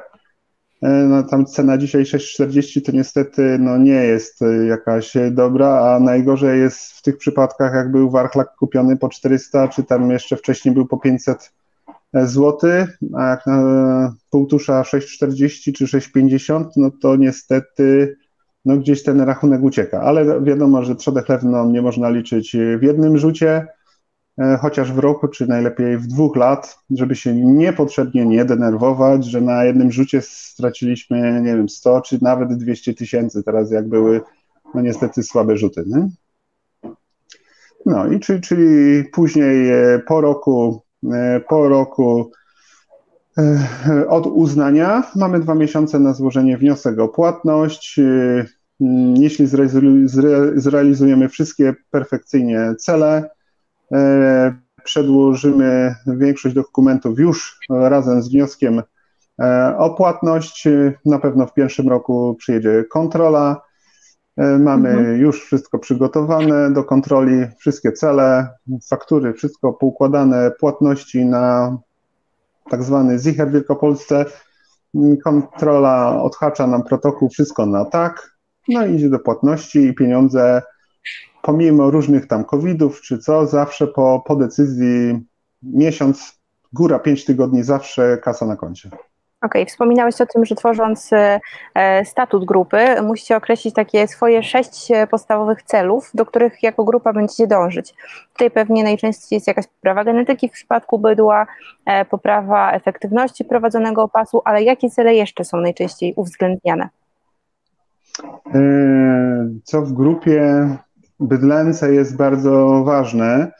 E, 0.82 0.88
no, 0.88 1.22
tam 1.22 1.46
cena 1.46 1.78
dzisiaj 1.78 2.02
6,40 2.02 2.82
to 2.82 2.92
niestety 2.92 3.58
no, 3.60 3.76
nie 3.78 3.92
jest 3.92 4.42
e, 4.42 4.66
jakaś 4.66 5.12
dobra, 5.30 5.68
a 5.68 6.00
najgorzej 6.00 6.60
jest 6.60 6.92
w 6.92 7.02
tych 7.02 7.16
przypadkach, 7.16 7.74
jak 7.74 7.90
był 7.90 8.10
warchlak 8.10 8.54
kupiony 8.56 8.96
po 8.96 9.08
400, 9.08 9.68
czy 9.68 9.82
tam 9.82 10.10
jeszcze 10.10 10.36
wcześniej 10.36 10.74
był 10.74 10.86
po 10.86 10.98
500 10.98 11.52
e, 12.14 12.26
zł, 12.26 12.70
a 13.16 13.28
jak 13.28 13.46
na 13.46 14.14
półtusza 14.30 14.82
6,40 14.82 15.72
czy 15.72 15.84
6,50, 15.84 16.64
no 16.76 16.90
to 17.02 17.16
niestety 17.16 18.16
no, 18.68 18.80
gdzieś 18.80 19.02
ten 19.02 19.20
rachunek 19.20 19.62
ucieka. 19.62 20.00
Ale 20.00 20.42
wiadomo, 20.42 20.82
że 20.82 20.96
trzodę 20.96 21.22
chlewną 21.22 21.70
nie 21.70 21.82
można 21.82 22.10
liczyć 22.10 22.56
w 22.78 22.82
jednym 22.82 23.18
rzucie, 23.18 23.66
E, 24.38 24.56
chociaż 24.56 24.92
w 24.92 24.98
roku, 24.98 25.28
czy 25.28 25.46
najlepiej 25.46 25.98
w 25.98 26.06
dwóch 26.06 26.36
lat, 26.36 26.78
żeby 26.90 27.16
się 27.16 27.34
niepotrzebnie 27.34 28.26
nie 28.26 28.44
denerwować, 28.44 29.24
że 29.24 29.40
na 29.40 29.64
jednym 29.64 29.92
rzucie 29.92 30.22
straciliśmy, 30.22 31.42
nie 31.42 31.56
wiem, 31.56 31.68
100 31.68 32.00
czy 32.00 32.18
nawet 32.22 32.52
200 32.52 32.94
tysięcy, 32.94 33.42
teraz 33.42 33.70
jak 33.70 33.88
były, 33.88 34.20
no 34.74 34.80
niestety 34.80 35.22
słabe 35.22 35.56
rzuty. 35.56 35.84
Nie? 35.86 36.08
No 37.86 38.06
i 38.12 38.20
czyli, 38.20 38.40
czyli 38.40 39.04
później 39.04 39.70
e, 39.70 39.98
po 39.98 40.20
roku, 40.20 40.82
e, 41.12 41.40
po 41.48 41.68
roku 41.68 42.30
od 44.08 44.26
uznania 44.26 45.02
mamy 45.16 45.40
dwa 45.40 45.54
miesiące 45.54 45.98
na 45.98 46.12
złożenie 46.12 46.58
wniosek 46.58 46.98
o 46.98 47.08
płatność. 47.08 48.00
Jeśli 49.14 49.46
zrealizujemy 50.54 51.28
wszystkie 51.28 51.74
perfekcyjnie 51.90 52.74
cele, 52.78 53.30
E, 53.92 54.54
przedłożymy 54.84 55.94
większość 56.06 56.54
dokumentów 56.54 57.18
już 57.18 57.58
razem 57.70 58.22
z 58.22 58.28
wnioskiem 58.28 58.82
e, 59.40 59.74
o 59.78 59.90
płatność. 59.90 60.68
Na 61.04 61.18
pewno 61.18 61.46
w 61.46 61.54
pierwszym 61.54 61.88
roku 61.88 62.34
przyjedzie 62.38 62.84
kontrola. 62.90 63.62
E, 64.36 64.58
mamy 64.58 64.88
mhm. 64.88 65.16
już 65.16 65.44
wszystko 65.44 65.78
przygotowane 65.78 66.72
do 66.72 66.84
kontroli, 66.84 67.46
wszystkie 67.58 67.92
cele, 67.92 68.48
faktury, 68.90 69.32
wszystko 69.32 69.72
poukładane, 69.72 70.50
płatności 70.50 71.24
na 71.24 71.76
tak 72.70 72.82
zwany 72.82 73.18
Zicher 73.18 73.48
w 73.48 73.52
Wielkopolsce. 73.52 74.24
Kontrola 75.24 76.22
odhacza 76.22 76.66
nam 76.66 76.82
protokół, 76.82 77.28
wszystko 77.28 77.66
na 77.66 77.84
tak, 77.84 78.37
no 78.68 78.86
i 78.86 78.94
idzie 78.94 79.10
do 79.10 79.18
płatności 79.18 79.78
i 79.78 79.94
pieniądze 79.94 80.62
pomimo 81.42 81.90
różnych 81.90 82.26
tam 82.26 82.44
covidów 82.44 83.00
czy 83.00 83.18
co, 83.18 83.46
zawsze 83.46 83.86
po, 83.86 84.22
po 84.26 84.36
decyzji 84.36 85.26
miesiąc, 85.62 86.38
góra 86.72 86.98
pięć 86.98 87.24
tygodni, 87.24 87.62
zawsze 87.62 88.18
kasa 88.18 88.46
na 88.46 88.56
koncie. 88.56 88.90
Okej, 89.42 89.62
okay. 89.62 89.66
wspominałeś 89.66 90.20
o 90.20 90.26
tym, 90.26 90.44
że 90.44 90.54
tworząc 90.54 91.10
e, 91.74 92.04
statut 92.04 92.44
grupy, 92.44 93.02
musicie 93.02 93.36
określić 93.36 93.74
takie 93.74 94.08
swoje 94.08 94.42
sześć 94.42 94.90
e, 94.90 95.06
podstawowych 95.06 95.62
celów, 95.62 96.10
do 96.14 96.26
których 96.26 96.62
jako 96.62 96.84
grupa 96.84 97.12
będziecie 97.12 97.46
dążyć. 97.46 97.94
Tutaj 98.32 98.50
pewnie 98.50 98.84
najczęściej 98.84 99.36
jest 99.36 99.46
jakaś 99.46 99.66
poprawa 99.66 100.04
genetyki 100.04 100.48
w 100.48 100.52
przypadku 100.52 100.98
bydła, 100.98 101.46
e, 101.86 102.04
poprawa 102.04 102.72
efektywności 102.72 103.44
prowadzonego 103.44 104.02
opasu, 104.02 104.42
ale 104.44 104.62
jakie 104.62 104.90
cele 104.90 105.14
jeszcze 105.14 105.44
są 105.44 105.60
najczęściej 105.60 106.12
uwzględniane? 106.16 106.88
Co 109.64 109.82
w 109.82 109.92
grupie 109.92 110.68
bydlęce 111.20 111.94
jest 111.94 112.16
bardzo 112.16 112.84
ważne. 112.84 113.52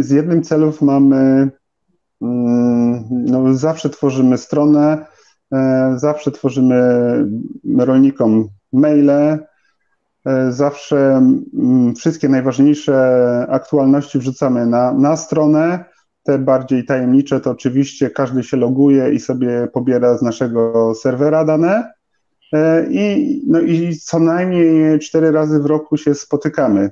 Z 0.00 0.10
jednym 0.10 0.42
celów 0.42 0.82
mamy 0.82 1.50
no, 3.10 3.54
zawsze 3.54 3.90
tworzymy 3.90 4.38
stronę, 4.38 5.06
zawsze 5.96 6.30
tworzymy 6.30 6.80
rolnikom 7.78 8.48
maile, 8.72 9.38
zawsze 10.48 11.22
wszystkie 11.96 12.28
najważniejsze 12.28 13.46
aktualności 13.50 14.18
wrzucamy 14.18 14.66
na, 14.66 14.92
na 14.92 15.16
stronę. 15.16 15.84
Te 16.26 16.38
bardziej 16.38 16.84
tajemnicze 16.84 17.40
to 17.40 17.50
oczywiście 17.50 18.10
każdy 18.10 18.42
się 18.42 18.56
loguje 18.56 19.12
i 19.12 19.20
sobie 19.20 19.68
pobiera 19.72 20.18
z 20.18 20.22
naszego 20.22 20.92
serwera 20.94 21.44
dane. 21.44 21.92
E, 22.52 22.86
I, 22.90 23.42
no 23.46 23.60
i 23.60 23.96
co 23.96 24.18
najmniej 24.18 24.98
cztery 24.98 25.30
razy 25.30 25.60
w 25.60 25.66
roku 25.66 25.96
się 25.96 26.14
spotykamy. 26.14 26.90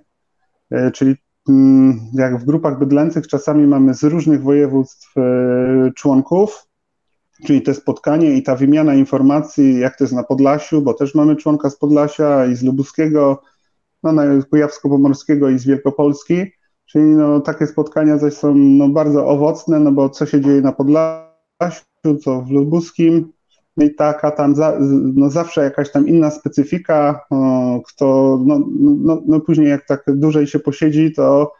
Czyli 0.92 1.16
Mm, 1.48 2.00
jak 2.12 2.38
w 2.38 2.44
grupach 2.44 2.78
bydlęcych 2.78 3.26
czasami 3.26 3.66
mamy 3.66 3.94
z 3.94 4.02
różnych 4.02 4.42
województw 4.42 5.16
e, 5.16 5.92
członków, 5.96 6.66
czyli 7.46 7.62
te 7.62 7.74
spotkanie 7.74 8.30
i 8.30 8.42
ta 8.42 8.56
wymiana 8.56 8.94
informacji, 8.94 9.78
jak 9.78 9.98
to 9.98 10.04
jest 10.04 10.14
na 10.14 10.22
Podlasiu, 10.22 10.82
bo 10.82 10.94
też 10.94 11.14
mamy 11.14 11.36
członka 11.36 11.70
z 11.70 11.76
Podlasia 11.76 12.46
i 12.46 12.54
z 12.54 12.62
Lubuskiego, 12.62 13.42
no, 14.02 14.12
Kujawsko-Pomorskiego 14.50 15.50
i 15.54 15.58
z 15.58 15.66
Wielkopolski, 15.66 16.52
czyli 16.86 17.04
no, 17.04 17.40
takie 17.40 17.66
spotkania 17.66 18.18
zaś 18.18 18.34
są 18.34 18.54
no, 18.54 18.88
bardzo 18.88 19.26
owocne, 19.26 19.80
no 19.80 19.92
bo 19.92 20.08
co 20.08 20.26
się 20.26 20.40
dzieje 20.40 20.60
na 20.60 20.72
Podlasiu, 20.72 22.16
co 22.22 22.42
w 22.42 22.50
Lubuskim, 22.50 23.32
no 23.76 23.84
i 23.84 23.94
taka 23.94 24.30
tam 24.30 24.54
za, 24.54 24.78
no 25.14 25.30
zawsze 25.30 25.64
jakaś 25.64 25.92
tam 25.92 26.08
inna 26.08 26.30
specyfika, 26.30 27.20
o, 27.30 27.80
kto 27.86 28.38
no, 28.46 28.60
no, 28.80 29.22
no 29.26 29.40
później 29.40 29.68
jak 29.68 29.86
tak 29.86 30.04
dłużej 30.08 30.46
się 30.46 30.58
posiedzi, 30.58 31.12
to, 31.12 31.52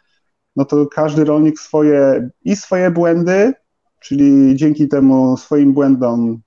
no 0.55 0.65
to 0.65 0.85
każdy 0.85 1.25
rolnik 1.25 1.59
swoje 1.59 2.29
i 2.43 2.55
swoje 2.55 2.91
błędy, 2.91 3.53
czyli 3.99 4.55
dzięki 4.55 4.87
temu 4.87 5.37
swoim 5.37 5.73
błędom 5.73 6.39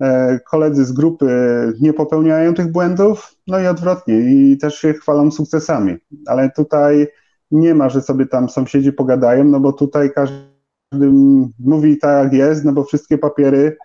e, 0.00 0.40
koledzy 0.50 0.84
z 0.84 0.92
grupy 0.92 1.28
nie 1.80 1.92
popełniają 1.92 2.54
tych 2.54 2.72
błędów, 2.72 3.34
no 3.46 3.60
i 3.60 3.66
odwrotnie, 3.66 4.18
i 4.18 4.58
też 4.58 4.78
się 4.78 4.92
chwalą 4.92 5.30
sukcesami. 5.30 5.96
Ale 6.26 6.50
tutaj 6.50 7.06
nie 7.50 7.74
ma, 7.74 7.88
że 7.88 8.02
sobie 8.02 8.26
tam 8.26 8.48
sąsiedzi 8.48 8.92
pogadają, 8.92 9.44
no 9.44 9.60
bo 9.60 9.72
tutaj 9.72 10.10
każdy 10.14 10.46
mówi 11.58 11.98
tak 11.98 12.24
jak 12.24 12.32
jest, 12.32 12.64
no 12.64 12.72
bo 12.72 12.84
wszystkie 12.84 13.18
papiery 13.18 13.76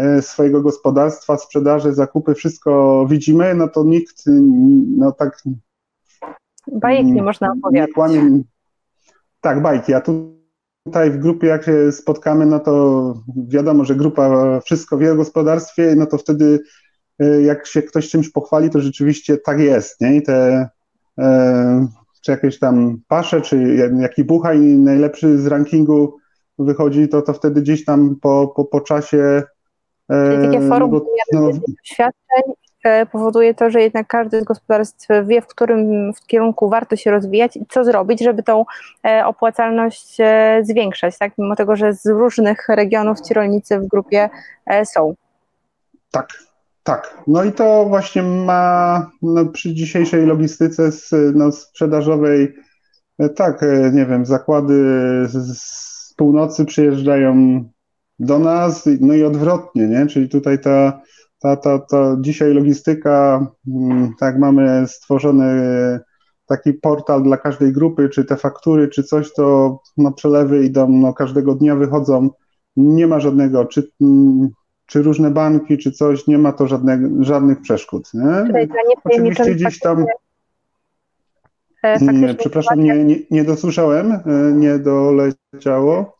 E, 0.00 0.22
swojego 0.22 0.62
gospodarstwa, 0.62 1.36
sprzedaży, 1.36 1.92
zakupy, 1.92 2.34
wszystko 2.34 3.06
widzimy, 3.10 3.54
no 3.54 3.68
to 3.68 3.84
nikt 3.84 4.24
no 4.96 5.12
tak. 5.12 5.42
Bajek 6.72 7.06
nie 7.06 7.22
można 7.22 7.52
opowiadać. 7.52 7.94
Kłamie, 7.94 8.42
tak, 9.40 9.62
bajki. 9.62 9.94
A 9.94 10.00
tutaj 10.00 11.10
w 11.10 11.18
grupie, 11.18 11.46
jak 11.46 11.64
się 11.64 11.92
spotkamy, 11.92 12.46
no 12.46 12.60
to 12.60 13.14
wiadomo, 13.48 13.84
że 13.84 13.96
grupa 13.96 14.60
wszystko 14.60 14.98
wie 14.98 15.12
o 15.12 15.16
gospodarstwie, 15.16 15.94
no 15.96 16.06
to 16.06 16.18
wtedy 16.18 16.60
e, 17.18 17.42
jak 17.42 17.66
się 17.66 17.82
ktoś 17.82 18.10
czymś 18.10 18.30
pochwali, 18.30 18.70
to 18.70 18.80
rzeczywiście 18.80 19.38
tak 19.38 19.60
jest, 19.60 20.00
nie? 20.00 20.16
I 20.16 20.22
te 20.22 20.68
e, 21.18 21.86
czy 22.20 22.30
jakieś 22.30 22.58
tam 22.58 22.98
pasze, 23.08 23.40
czy 23.40 23.76
jaki 24.00 24.24
buchaj 24.24 24.58
najlepszy 24.60 25.38
z 25.38 25.46
rankingu 25.46 26.16
wychodzi, 26.58 27.08
to, 27.08 27.22
to 27.22 27.32
wtedy 27.32 27.62
gdzieś 27.62 27.84
tam 27.84 28.16
po, 28.22 28.52
po, 28.56 28.64
po 28.64 28.80
czasie 28.80 29.42
Czyli 30.10 30.46
takie 30.46 30.68
forum 30.68 30.90
no, 30.92 31.40
no, 31.40 31.50
doświadczeń 31.78 32.42
e, 32.84 33.06
powoduje 33.06 33.54
to, 33.54 33.70
że 33.70 33.80
jednak 33.80 34.06
każdy 34.06 34.40
z 34.40 34.44
gospodarstw 34.44 35.08
wie, 35.24 35.42
w 35.42 35.46
którym 35.46 36.12
w 36.14 36.26
kierunku 36.26 36.68
warto 36.68 36.96
się 36.96 37.10
rozwijać 37.10 37.56
i 37.56 37.66
co 37.68 37.84
zrobić, 37.84 38.20
żeby 38.20 38.42
tą 38.42 38.64
e, 39.04 39.26
opłacalność 39.26 40.16
e, 40.20 40.60
zwiększać, 40.64 41.18
tak? 41.18 41.32
Mimo 41.38 41.56
tego, 41.56 41.76
że 41.76 41.94
z 41.94 42.06
różnych 42.06 42.68
regionów 42.68 43.20
ci 43.20 43.34
rolnicy 43.34 43.78
w 43.78 43.86
grupie 43.86 44.30
są. 44.84 45.14
Tak, 46.10 46.28
tak. 46.90 47.22
No 47.26 47.44
i 47.44 47.52
to 47.52 47.84
właśnie 47.88 48.22
ma 48.22 49.10
no, 49.22 49.46
przy 49.46 49.74
dzisiejszej 49.74 50.26
logistyce 50.26 50.92
z, 50.92 51.10
no, 51.34 51.52
sprzedażowej, 51.52 52.54
tak, 53.36 53.64
nie 53.92 54.06
wiem, 54.06 54.26
zakłady 54.26 54.74
z, 55.28 55.58
z 55.58 56.14
północy 56.16 56.64
przyjeżdżają 56.64 57.64
do 58.18 58.38
nas, 58.38 58.88
no 59.00 59.14
i 59.14 59.24
odwrotnie, 59.24 59.86
nie? 59.86 60.06
Czyli 60.06 60.28
tutaj 60.28 60.60
ta, 60.60 61.00
ta, 61.38 61.56
ta, 61.56 61.78
ta 61.78 62.16
dzisiaj 62.20 62.54
logistyka, 62.54 63.46
mm, 63.68 64.12
tak 64.20 64.38
mamy 64.38 64.84
stworzony 64.88 66.00
taki 66.46 66.72
portal 66.72 67.22
dla 67.22 67.36
każdej 67.36 67.72
grupy, 67.72 68.08
czy 68.08 68.24
te 68.24 68.36
faktury, 68.36 68.88
czy 68.88 69.02
coś, 69.02 69.32
to 69.32 69.78
no, 69.96 70.12
przelewy 70.12 70.64
idą, 70.64 70.88
no, 70.88 71.14
każdego 71.14 71.54
dnia 71.54 71.76
wychodzą, 71.76 72.30
nie 72.76 73.06
ma 73.06 73.20
żadnego, 73.20 73.64
czy, 73.64 73.90
mm, 74.00 74.48
czy 74.90 75.02
różne 75.02 75.30
banki, 75.30 75.78
czy 75.78 75.92
coś, 75.92 76.26
nie 76.26 76.38
ma 76.38 76.52
to 76.52 76.66
żadnych, 76.66 77.00
żadnych 77.20 77.60
przeszkód. 77.60 78.10
Nie? 78.14 78.66
Oczywiście 79.04 79.54
gdzieś 79.54 79.78
tam... 79.78 80.04
E, 81.82 81.98
nie, 82.00 82.34
przepraszam, 82.34 82.82
nie, 82.82 83.04
nie, 83.04 83.16
nie 83.30 83.44
dosłyszałem, 83.44 84.12
e, 84.12 84.20
nie 84.52 84.78
doleciało. 84.78 86.19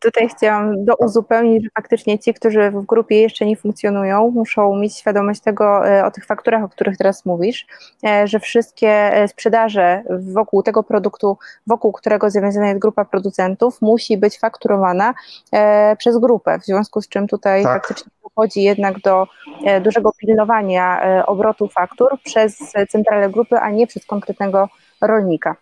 Tutaj 0.00 0.28
chciałam 0.28 0.84
douzupełnić, 0.84 1.64
że 1.64 1.70
faktycznie 1.74 2.18
ci, 2.18 2.34
którzy 2.34 2.70
w 2.70 2.86
grupie 2.86 3.22
jeszcze 3.22 3.46
nie 3.46 3.56
funkcjonują, 3.56 4.30
muszą 4.30 4.76
mieć 4.76 4.96
świadomość 4.96 5.40
tego, 5.40 5.88
e, 5.88 6.04
o 6.04 6.10
tych 6.10 6.26
fakturach, 6.26 6.64
o 6.64 6.68
których 6.68 6.96
teraz 6.96 7.24
mówisz, 7.24 7.66
e, 8.06 8.26
że 8.26 8.40
wszystkie 8.40 8.88
e, 8.88 9.28
sprzedaże 9.28 10.02
wokół 10.10 10.62
tego 10.62 10.82
produktu, 10.82 11.38
wokół 11.66 11.92
którego 11.92 12.30
zawiązana 12.30 12.68
jest 12.68 12.80
grupa 12.80 13.04
producentów, 13.04 13.82
musi 13.82 14.16
być 14.16 14.38
fakturowana 14.38 15.14
przez 15.98 16.18
grupę, 16.18 16.58
w 16.58 16.64
związku 16.64 17.00
z 17.02 17.08
czym 17.08 17.28
tutaj 17.28 17.62
tak. 17.62 17.86
faktycznie 17.86 18.12
dochodzi 18.22 18.62
jednak 18.62 19.00
do 19.00 19.26
dużego 19.80 20.12
pilnowania 20.12 21.00
obrotu 21.26 21.68
faktur 21.68 22.08
przez 22.24 22.72
centralę 22.88 23.30
grupy, 23.30 23.56
a 23.56 23.70
nie 23.70 23.86
przez 23.86 24.06
konkretnego 24.06 24.68
rolnika. 25.00 25.56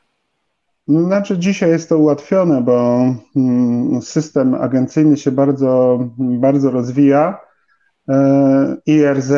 Znaczy, 0.88 1.38
dzisiaj 1.38 1.70
jest 1.70 1.88
to 1.88 1.98
ułatwione, 1.98 2.62
bo 2.62 3.04
mm, 3.36 4.02
system 4.02 4.54
agencyjny 4.54 5.16
się 5.16 5.30
bardzo, 5.30 5.98
bardzo 6.18 6.70
rozwija. 6.70 7.40
E, 8.08 8.76
IRZ, 8.86 9.32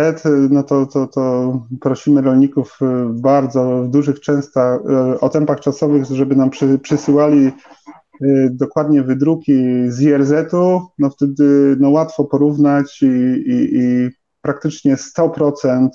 no 0.51 0.63
to, 0.63 0.87
to, 0.87 1.07
to 1.07 1.53
prosimy 1.81 2.23
rolników 2.23 2.79
w 2.81 3.21
bardzo 3.21 3.83
w 3.83 3.89
dużych 3.89 4.21
często 4.21 4.61
e, 4.61 5.21
o 5.21 5.29
tempach 5.29 5.61
czasowych, 5.61 6.05
żeby 6.05 6.37
nam 6.37 6.51
przy, 6.51 6.79
przysyłali 6.79 7.47
e, 7.47 7.53
dokładnie 8.51 9.03
wydruki 9.03 9.65
z 9.89 10.01
IRZ-u, 10.01 10.83
no 10.99 11.11
wtedy 11.11 11.77
no 11.81 11.91
łatwo 11.91 12.25
porównać 12.25 13.03
i, 13.03 13.07
i, 13.07 13.79
i 13.79 14.09
praktycznie 14.43 14.97
100% 14.97 15.89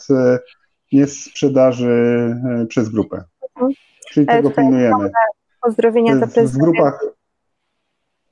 jest 0.92 1.24
sprzedaży 1.24 2.36
przez 2.70 2.90
grupę. 2.90 3.24
Czyli 4.12 4.28
tego 4.28 4.52
pilnujemy 4.52 5.10
pozdrowienia 5.64 6.16
dla 6.16 6.28
prezesa. 6.28 6.60
W 6.60 6.62
grupach. 6.62 7.06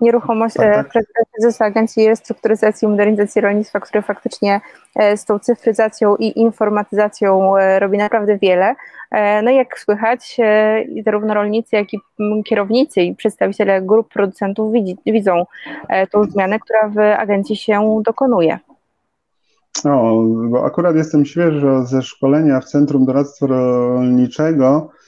Nieruchomość, 0.02 0.56
tak, 0.56 0.94
tak. 0.94 1.06
prezesa 1.32 1.65
Agencji 1.65 2.08
Restrukturyzacji 2.08 2.86
i 2.86 2.89
Modernizacji 2.89 3.41
Rolnictwa, 3.41 3.80
który 3.80 4.02
faktycznie 4.02 4.62
e, 4.96 5.17
z 5.17 5.26
tą 5.26 5.39
cyfryzacją 5.39 6.15
i 6.15 6.39
informatyzacją 6.39 7.58
e, 7.58 7.80
robi 7.80 7.98
naprawdę 7.98 8.38
wiele. 8.38 8.76
E, 9.12 9.41
no 9.41 9.52
i 9.52 9.56
jak 9.56 9.80
słychać, 9.80 10.38
zarówno 11.06 11.34
rolnicy, 11.34 11.76
jak 11.76 11.94
i 11.94 12.00
kierownicy 12.46 13.02
i 13.02 13.15
przedstawiciele 13.15 13.82
grup 13.82 14.13
producentów 14.13 14.74
widzi, 14.74 14.98
widzą 15.06 15.46
tą 16.12 16.24
zmianę, 16.24 16.60
która 16.60 16.89
w 16.89 17.00
agencji 17.20 17.56
się 17.56 18.02
dokonuje. 18.06 18.60
O, 19.86 20.24
bo 20.50 20.65
akurat 20.65 20.96
jestem 20.96 21.26
świeżo 21.26 21.86
ze 21.86 22.02
szkolenia 22.02 22.60
w 22.60 22.65
Centrum 22.65 23.06
Doradztwa 23.06 23.48
Rolniczego 23.48 24.89
E, 24.91 25.01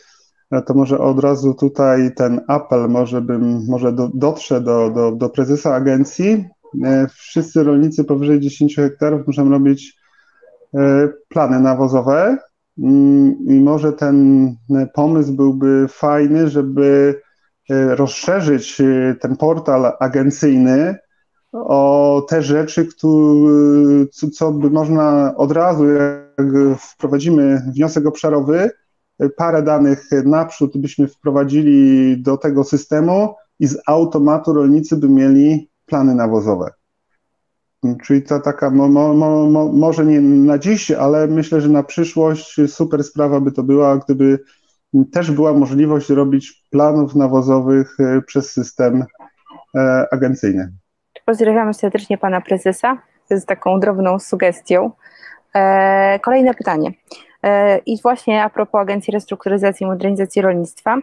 to 0.61 0.73
może 0.73 0.99
od 0.99 1.19
razu 1.19 1.53
tutaj 1.53 2.15
ten 2.15 2.41
apel, 2.47 2.89
może 2.89 3.21
bym, 3.21 3.65
może 3.67 3.93
do, 3.93 4.09
dotrze 4.13 4.61
do, 4.61 4.89
do, 4.89 5.11
do 5.11 5.29
prezesa 5.29 5.75
agencji. 5.75 6.45
E, 6.83 7.07
wszyscy 7.07 7.63
rolnicy 7.63 8.03
powyżej 8.03 8.39
10 8.39 8.75
hektarów 8.75 9.27
muszą 9.27 9.49
robić 9.49 9.97
e, 10.73 11.09
plany 11.29 11.59
nawozowe 11.59 12.37
mm, 12.83 13.35
i 13.47 13.61
może 13.61 13.93
ten 13.93 14.47
pomysł 14.93 15.33
byłby 15.33 15.85
fajny, 15.89 16.47
żeby 16.47 17.19
rozszerzyć 17.69 18.81
ten 19.21 19.37
portal 19.37 19.91
agencyjny 19.99 20.95
o 21.53 22.25
te 22.29 22.41
rzeczy, 22.41 22.85
które, 22.85 24.29
co 24.33 24.51
by 24.51 24.69
można 24.69 25.33
od 25.37 25.51
razu, 25.51 25.85
jak 25.87 26.41
wprowadzimy 26.79 27.61
wniosek 27.75 28.05
obszarowy, 28.05 28.71
parę 29.29 29.63
danych 29.63 30.09
naprzód 30.25 30.77
byśmy 30.77 31.07
wprowadzili 31.07 32.17
do 32.21 32.37
tego 32.37 32.63
systemu 32.63 33.35
i 33.59 33.67
z 33.67 33.77
automatu 33.87 34.53
rolnicy 34.53 34.97
by 34.97 35.09
mieli 35.09 35.69
plany 35.85 36.15
nawozowe. 36.15 36.71
Czyli 38.03 38.21
ta 38.21 38.39
taka, 38.39 38.69
mo, 38.69 38.87
mo, 38.87 39.13
mo, 39.13 39.71
może 39.73 40.05
nie 40.05 40.21
na 40.21 40.57
dziś, 40.57 40.91
ale 40.91 41.27
myślę, 41.27 41.61
że 41.61 41.69
na 41.69 41.83
przyszłość 41.83 42.61
super 42.67 43.03
sprawa 43.03 43.39
by 43.39 43.51
to 43.51 43.63
była, 43.63 43.97
gdyby 43.97 44.39
też 45.11 45.31
była 45.31 45.53
możliwość 45.53 46.09
robić 46.09 46.67
planów 46.71 47.15
nawozowych 47.15 47.97
e, 47.99 48.21
przez 48.21 48.51
system 48.51 49.05
e, 49.75 50.05
agencyjny. 50.11 50.71
Pozdrawiamy 51.25 51.73
serdecznie 51.73 52.17
pana 52.17 52.41
prezesa 52.41 52.97
z 53.29 53.45
taką 53.45 53.79
drobną 53.79 54.19
sugestią. 54.19 54.91
E, 55.55 56.19
kolejne 56.19 56.53
pytanie. 56.53 56.91
I 57.85 58.01
właśnie 58.01 58.43
a 58.43 58.49
propos 58.49 58.81
Agencji 58.81 59.13
Restrukturyzacji 59.13 59.83
i 59.83 59.87
Modernizacji 59.87 60.41
Rolnictwa, 60.41 60.97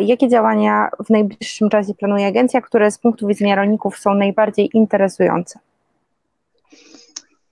jakie 0.00 0.28
działania 0.28 0.88
w 1.06 1.10
najbliższym 1.10 1.70
czasie 1.70 1.94
planuje 1.94 2.26
agencja, 2.26 2.60
które 2.60 2.90
z 2.90 2.98
punktu 2.98 3.26
widzenia 3.26 3.56
rolników 3.56 3.98
są 3.98 4.14
najbardziej 4.14 4.70
interesujące? 4.74 5.58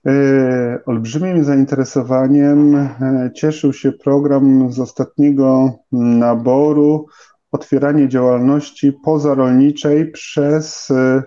E, 0.07 0.79
olbrzymim 0.85 1.43
zainteresowaniem 1.43 2.75
e, 2.75 3.31
cieszył 3.35 3.73
się 3.73 3.91
program 3.91 4.71
z 4.71 4.79
ostatniego 4.79 5.71
naboru 5.91 7.05
otwieranie 7.51 8.07
działalności 8.07 8.93
pozarolniczej 8.93 10.11
przez 10.11 10.91
e, 10.91 11.23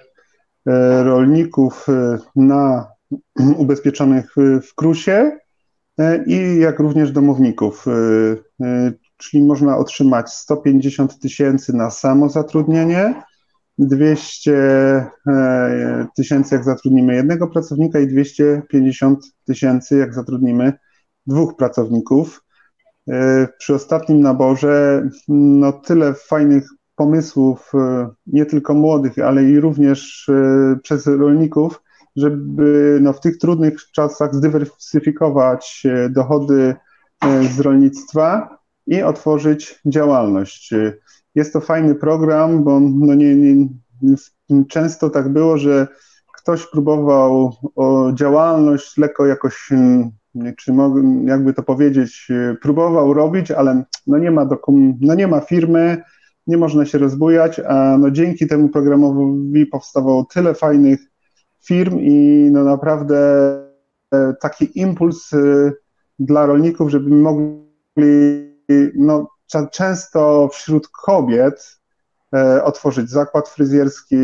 rolników 1.04 1.86
na 2.36 2.86
ubezpieczonych 3.62 4.34
w 4.62 4.74
KRUSie 4.74 5.38
i 6.26 6.58
jak 6.58 6.78
również 6.78 7.12
domowników. 7.12 7.84
Czyli 9.16 9.44
można 9.44 9.76
otrzymać 9.78 10.32
150 10.32 11.18
tysięcy 11.18 11.76
na 11.76 11.90
samozatrudnienie, 11.90 13.22
200 13.78 14.52
e, 15.26 16.06
tysięcy, 16.16 16.54
jak 16.54 16.64
zatrudnimy 16.64 17.14
jednego 17.14 17.48
pracownika, 17.48 18.00
i 18.00 18.06
250 18.06 19.20
tysięcy, 19.44 19.98
jak 19.98 20.14
zatrudnimy 20.14 20.72
dwóch 21.26 21.56
pracowników. 21.56 22.44
E, 23.08 23.48
przy 23.58 23.74
ostatnim 23.74 24.20
naborze, 24.20 25.08
no 25.28 25.72
tyle 25.72 26.14
fajnych 26.14 26.68
pomysłów, 26.96 27.72
e, 27.74 28.08
nie 28.26 28.46
tylko 28.46 28.74
młodych, 28.74 29.18
ale 29.18 29.44
i 29.44 29.60
również 29.60 30.30
przez 30.82 31.06
rolników, 31.06 31.82
żeby 32.16 32.98
no, 33.02 33.12
w 33.12 33.20
tych 33.20 33.38
trudnych 33.38 33.90
czasach 33.92 34.34
zdywersyfikować 34.34 35.82
dochody 36.10 36.74
z 37.54 37.60
rolnictwa 37.60 38.58
i 38.86 39.02
otworzyć 39.02 39.80
działalność. 39.86 40.74
Jest 41.34 41.52
to 41.52 41.60
fajny 41.60 41.94
program, 41.94 42.64
bo 42.64 42.80
no 42.80 43.14
nie, 43.14 43.36
nie, 43.36 43.68
często 44.68 45.10
tak 45.10 45.28
było, 45.28 45.58
że 45.58 45.88
ktoś 46.36 46.66
próbował 46.66 47.52
działalność 48.14 48.98
lekko 48.98 49.26
jakoś, 49.26 49.68
czy 50.58 50.72
jakby 51.24 51.54
to 51.54 51.62
powiedzieć, 51.62 52.28
próbował 52.62 53.14
robić, 53.14 53.50
ale 53.50 53.84
no 54.06 54.18
nie 54.18 54.30
ma 54.30 54.46
dokum, 54.46 54.98
no 55.00 55.14
nie 55.14 55.28
ma 55.28 55.40
firmy, 55.40 56.02
nie 56.46 56.56
można 56.56 56.86
się 56.86 56.98
rozbujać, 56.98 57.60
a 57.60 57.98
no 57.98 58.10
dzięki 58.10 58.46
temu 58.46 58.68
programowi 58.68 59.66
powstawało 59.66 60.24
tyle 60.24 60.54
fajnych 60.54 61.00
firm 61.66 61.98
i 62.00 62.48
no 62.52 62.64
naprawdę 62.64 63.18
e, 64.14 64.34
taki 64.40 64.80
impuls 64.80 65.32
e, 65.32 65.72
dla 66.18 66.46
rolników, 66.46 66.90
żeby 66.90 67.10
mogli 67.10 67.64
no, 68.94 69.28
często 69.72 70.48
wśród 70.52 70.88
kobiet 70.88 71.80
e, 72.34 72.64
otworzyć 72.64 73.10
zakład 73.10 73.48
fryzjerski, 73.48 74.16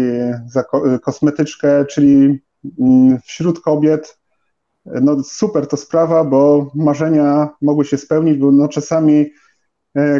kosmetyczkę, 1.02 1.84
czyli 1.84 2.40
mm, 2.80 3.18
wśród 3.20 3.60
kobiet 3.60 4.18
no 4.84 5.22
super 5.22 5.66
to 5.66 5.76
sprawa, 5.76 6.24
bo 6.24 6.70
marzenia 6.74 7.48
mogły 7.62 7.84
się 7.84 7.98
spełnić, 7.98 8.38
bo 8.38 8.52
no 8.52 8.68
czasami 8.68 9.30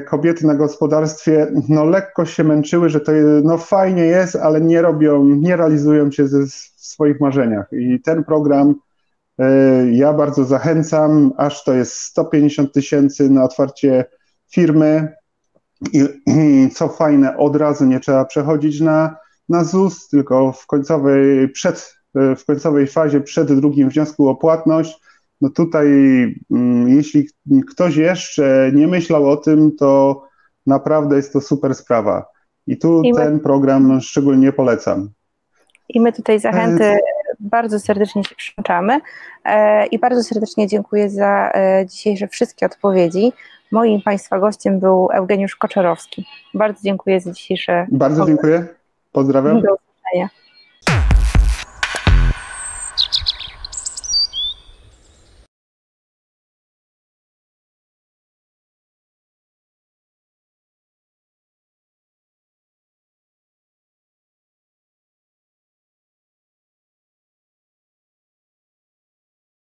kobiety 0.07 0.47
na 0.47 0.55
gospodarstwie 0.55 1.53
no 1.69 1.85
lekko 1.85 2.25
się 2.25 2.45
męczyły, 2.45 2.89
że 2.89 3.01
to 3.01 3.13
no 3.45 3.59
fajnie 3.59 4.03
jest, 4.03 4.37
ale 4.37 4.61
nie 4.61 4.83
robią, 4.83 5.25
nie 5.25 5.57
realizują 5.57 6.11
się 6.11 6.29
ze, 6.29 6.47
w 6.47 6.51
swoich 6.77 7.21
marzeniach 7.21 7.67
i 7.73 8.01
ten 8.01 8.25
program 8.25 8.75
ja 9.93 10.13
bardzo 10.13 10.45
zachęcam, 10.45 11.33
aż 11.37 11.65
to 11.65 11.75
jest 11.75 11.93
150 11.93 12.73
tysięcy 12.73 13.31
na 13.31 13.45
otwarcie 13.45 14.05
firmy. 14.51 15.15
I, 15.93 16.05
co 16.77 16.89
fajne, 16.89 17.37
od 17.37 17.57
razu 17.57 17.85
nie 17.85 18.01
trzeba 18.01 18.25
przechodzić 18.25 18.81
na, 18.81 19.17
na 19.49 19.65
ZUS, 19.65 20.09
tylko 20.09 20.53
w 20.53 20.67
końcowej, 20.67 21.49
przed, 21.49 21.95
w 22.15 22.45
końcowej 22.47 22.87
fazie, 22.87 23.21
przed 23.21 23.53
drugim 23.53 23.91
wniosku 23.91 24.29
o 24.29 24.37
płatność. 24.37 25.01
No 25.41 25.51
tutaj, 25.51 25.87
mm, 26.51 26.89
jeśli 26.89 27.29
ktoś 27.71 27.97
jeszcze 27.97 28.71
nie 28.75 28.87
myślał 28.87 29.31
o 29.31 29.37
tym, 29.37 29.77
to 29.77 30.23
naprawdę 30.67 31.17
jest 31.17 31.33
to 31.33 31.41
super 31.41 31.75
sprawa. 31.75 32.27
I 32.67 32.79
tu 32.79 33.03
I 33.03 33.13
my, 33.13 33.19
ten 33.19 33.41
program 33.41 34.01
szczególnie 34.01 34.53
polecam. 34.53 35.11
I 35.89 36.01
my 36.01 36.13
tutaj 36.13 36.41
zachęty 36.41 36.85
e, 36.85 36.99
bardzo 37.41 37.81
serdecznie 37.81 38.25
się 38.25 38.35
przyłączamy 38.35 39.01
e, 39.45 39.87
i 39.87 39.99
bardzo 39.99 40.23
serdecznie 40.23 40.67
dziękuję 40.67 41.11
za 41.11 41.51
e, 41.55 41.87
dzisiejsze 41.87 42.29
wszystkie 42.29 42.67
odpowiedzi. 42.67 43.33
Moim 43.73 44.03
Państwa 44.03 44.39
gościem 44.39 44.81
był 44.81 45.09
Eugeniusz 45.13 45.57
Koczerowski. 45.57 46.27
Bardzo 46.55 46.81
dziękuję 46.85 47.21
za 47.21 47.33
dzisiejsze. 47.33 47.87
Bardzo 47.91 48.27
dziękuję. 48.27 48.67
Pozdrawiam. 49.13 49.63
Do 49.63 49.75
usłyszenia. 49.75 50.40